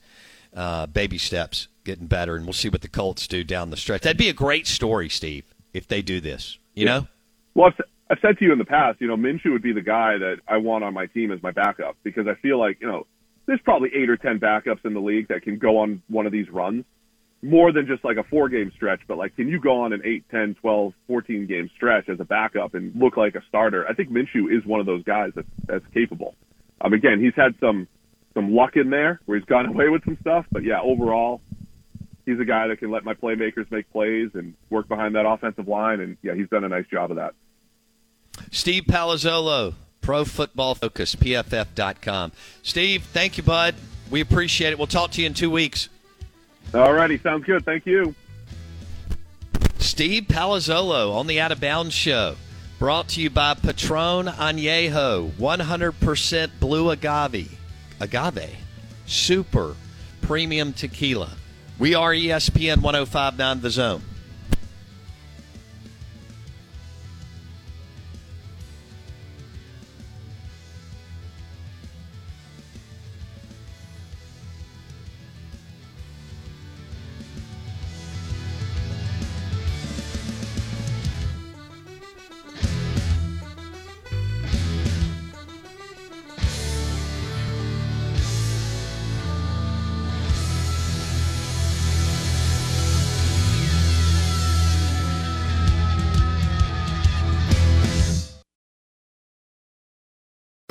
uh, 0.55 0.87
baby 0.87 1.19
steps, 1.19 1.69
getting 1.85 2.07
better, 2.07 2.37
and 2.37 2.45
we'll 2.45 2.53
see 2.53 2.69
what 2.69 2.83
the 2.83 2.89
Colts 2.89 3.27
do 3.27 3.45
down 3.45 3.71
the 3.71 3.77
stretch. 3.77 4.03
That'd 4.03 4.17
be 4.17 4.29
a 4.29 4.35
great 4.35 4.67
story, 4.67 5.09
Steve, 5.09 5.45
if 5.73 5.87
they 5.87 6.03
do 6.03 6.21
this. 6.21 6.59
You 6.75 6.87
yeah. 6.87 6.99
know? 6.99 7.07
Well, 7.55 7.67
I've, 7.69 7.85
I've 8.11 8.19
said 8.21 8.39
to 8.39 8.45
you 8.45 8.53
in 8.53 8.59
the 8.59 8.65
past, 8.65 9.01
you 9.01 9.07
know, 9.07 9.17
Minshew 9.17 9.53
would 9.53 9.63
be 9.63 9.73
the 9.73 9.81
guy 9.81 10.19
that 10.19 10.39
I 10.49 10.57
want 10.57 10.85
on 10.85 10.95
my 10.95 11.07
team 11.07 11.33
as 11.33 11.43
my 11.43 11.53
backup 11.53 11.97
because 12.03 12.27
I 12.27 12.35
feel 12.35 12.59
like, 12.59 12.81
you 12.81 12.87
know, 12.87 13.07
there's 13.47 13.61
probably 13.63 13.91
eight 13.95 14.11
or 14.11 14.17
ten 14.17 14.39
backups 14.39 14.85
in 14.85 14.95
the 14.95 15.01
league 15.01 15.29
that 15.29 15.43
can 15.43 15.59
go 15.59 15.79
on 15.79 16.03
one 16.09 16.27
of 16.27 16.33
these 16.33 16.49
runs 16.51 16.85
more 17.43 17.73
than 17.73 17.87
just 17.87 18.05
like 18.05 18.17
a 18.17 18.25
four 18.25 18.49
game 18.49 18.71
stretch, 18.75 19.01
but 19.09 19.17
like, 19.17 19.35
can 19.37 19.49
you 19.49 19.61
go 19.61 19.81
on 19.83 19.93
an 19.93 20.03
8, 20.05 20.25
10, 20.31 20.57
12, 20.61 20.93
14 21.07 21.47
game 21.47 21.71
stretch 21.75 22.09
as 22.09 22.21
a 22.21 22.25
backup 22.25 22.75
and 22.75 22.95
look 22.95 23.17
like 23.17 23.35
a 23.35 23.43
starter? 23.49 23.87
I 23.89 23.95
think 23.95 24.11
Minshew 24.11 24.55
is 24.57 24.65
one 24.67 24.81
of 24.81 24.87
those 24.87 25.03
guys 25.05 25.33
that, 25.37 25.47
that's 25.67 25.85
capable. 25.95 26.35
Um, 26.81 26.93
again, 26.93 27.21
he's 27.21 27.35
had 27.35 27.55
some, 27.61 27.89
some 28.35 28.55
luck 28.55 28.77
in 28.77 28.91
there 28.91 29.21
where 29.25 29.39
he's 29.39 29.47
gone 29.47 29.67
away 29.75 29.89
with 29.89 30.05
some 30.05 30.19
stuff, 30.21 30.47
but 30.53 30.65
yeah, 30.65 30.81
overall, 30.83 31.41
he's 32.27 32.39
a 32.41 32.45
guy 32.45 32.69
that 32.69 32.79
can 32.79 32.91
let 32.91 33.05
my 33.05 33.15
playmakers 33.15 33.71
make 33.71 33.91
plays 33.91 34.31
and 34.35 34.55
work 34.69 34.89
behind 34.89 35.15
that 35.15 35.27
offensive 35.27 35.67
line. 35.67 36.01
And 36.01 36.17
yeah, 36.23 36.35
he's 36.35 36.49
done 36.49 36.65
a 36.65 36.69
nice 36.69 36.87
job 36.87 37.11
of 37.11 37.17
that. 37.17 37.35
Steve 38.51 38.85
Palazzolo, 38.85 39.75
Pro 40.01 40.25
Football 40.25 40.75
Focus, 40.75 41.15
PFF.com. 41.15 42.33
Steve, 42.63 43.05
thank 43.05 43.37
you, 43.37 43.43
bud. 43.43 43.75
We 44.11 44.21
appreciate 44.21 44.71
it. 44.73 44.79
We'll 44.79 44.87
talk 44.87 45.13
to 45.13 45.21
you 45.21 45.27
in 45.27 45.35
two 45.35 45.51
weeks. 45.51 45.89
All 46.75 46.93
righty. 46.93 47.19
Sounds 47.19 47.45
good. 47.45 47.65
Thank 47.65 47.87
you. 47.87 48.15
Steve 49.79 50.25
Palazzolo 50.25 51.13
on 51.15 51.27
the 51.27 51.41
Out 51.41 51.53
of 51.53 51.61
Bounds 51.61 51.95
Show. 51.95 52.37
Brought 52.79 53.09
to 53.09 53.21
you 53.21 53.29
by 53.29 53.55
Patron 53.55 54.27
Añejo, 54.27 55.31
100% 55.33 56.51
blue 56.59 56.91
agave. 56.91 57.59
Agave. 58.01 58.57
Super 59.05 59.77
premium 60.23 60.73
tequila. 60.73 61.33
We 61.79 61.95
are 61.95 62.13
ESPN 62.13 62.81
1059 62.81 63.61
The 63.61 63.71
Zone. 63.71 64.03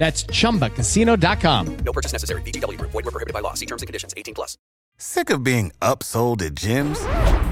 That's 0.00 0.24
ChumbaCasino.com. 0.24 1.76
No 1.84 1.92
purchase 1.92 2.12
necessary. 2.12 2.40
VGW. 2.40 2.80
Void 2.80 3.04
were 3.04 3.12
prohibited 3.12 3.34
by 3.34 3.40
law. 3.40 3.52
See 3.52 3.66
terms 3.66 3.82
and 3.82 3.86
conditions. 3.86 4.14
18 4.16 4.32
plus. 4.32 4.56
Sick 4.96 5.28
of 5.30 5.44
being 5.44 5.72
upsold 5.80 6.42
at 6.42 6.54
gyms? 6.54 6.98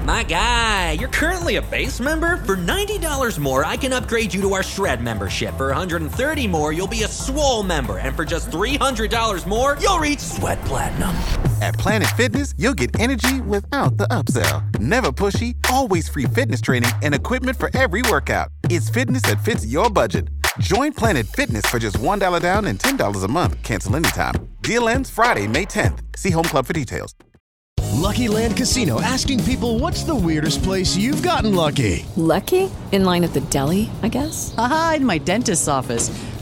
My 0.05 0.23
guy, 0.23 0.93
you're 0.93 1.09
currently 1.09 1.57
a 1.57 1.63
base 1.63 1.99
member? 2.01 2.39
For 2.39 2.57
$90 2.57 3.39
more, 3.39 3.65
I 3.65 3.77
can 3.77 3.93
upgrade 3.93 4.33
you 4.33 4.41
to 4.43 4.55
our 4.55 4.63
Shred 4.63 5.03
membership. 5.03 5.55
For 5.57 5.69
130 5.69 6.47
more, 6.47 6.73
you'll 6.73 6.87
be 6.87 7.03
a 7.05 7.09
Swole 7.09 7.63
member. 7.63 7.99
And 7.99 8.17
for 8.17 8.25
just 8.25 8.51
$300 8.51 9.47
more, 9.47 9.77
you'll 9.81 9.99
reach 9.99 10.21
Sweat 10.21 10.59
Platinum. 10.67 11.11
At 11.61 11.75
Planet 11.75 12.09
Fitness, 12.17 12.55
you'll 12.57 12.75
get 12.75 12.99
energy 12.99 13.41
without 13.43 13.99
the 13.99 14.07
upsell. 14.09 14.79
Never 14.79 15.13
pushy, 15.13 15.55
always 15.71 16.09
free 16.09 16.25
fitness 16.25 16.61
training 16.61 16.91
and 17.03 17.15
equipment 17.15 17.59
for 17.59 17.71
every 17.77 18.03
workout. 18.11 18.49
It's 18.65 18.89
fitness 18.91 19.23
that 19.23 19.43
fits 19.45 19.67
your 19.67 19.91
budget. 19.91 20.29
Join 20.59 20.93
Planet 20.93 21.25
Fitness 21.25 21.67
for 21.67 21.79
just 21.79 21.99
$1 21.99 22.41
down 22.41 22.65
and 22.65 22.79
$10 22.79 23.25
a 23.25 23.29
month. 23.29 23.63
Cancel 23.63 23.95
anytime. 23.95 24.35
Deal 24.61 24.89
ends 24.89 25.09
Friday, 25.09 25.47
May 25.47 25.65
10th. 25.65 26.01
See 26.17 26.31
Home 26.31 26.45
Club 26.45 26.67
for 26.67 26.73
details. 26.73 27.15
Lucky 27.93 28.27
Land 28.29 28.57
Casino 28.57 29.01
asking 29.01 29.45
people 29.45 29.79
what's 29.79 30.03
the 30.03 30.15
weirdest 30.15 30.63
place 30.63 30.97
you've 30.97 31.23
gotten 31.23 31.55
lucky? 31.55 32.05
Lucky? 32.17 32.71
In 32.91 33.05
line 33.05 33.23
at 33.23 33.35
the 33.35 33.41
deli, 33.43 33.89
I 34.03 34.09
guess? 34.09 34.55
Aha, 34.57 34.95
in 34.97 35.07
my 35.07 35.19
dentist's 35.19 35.69
office. 35.69 36.09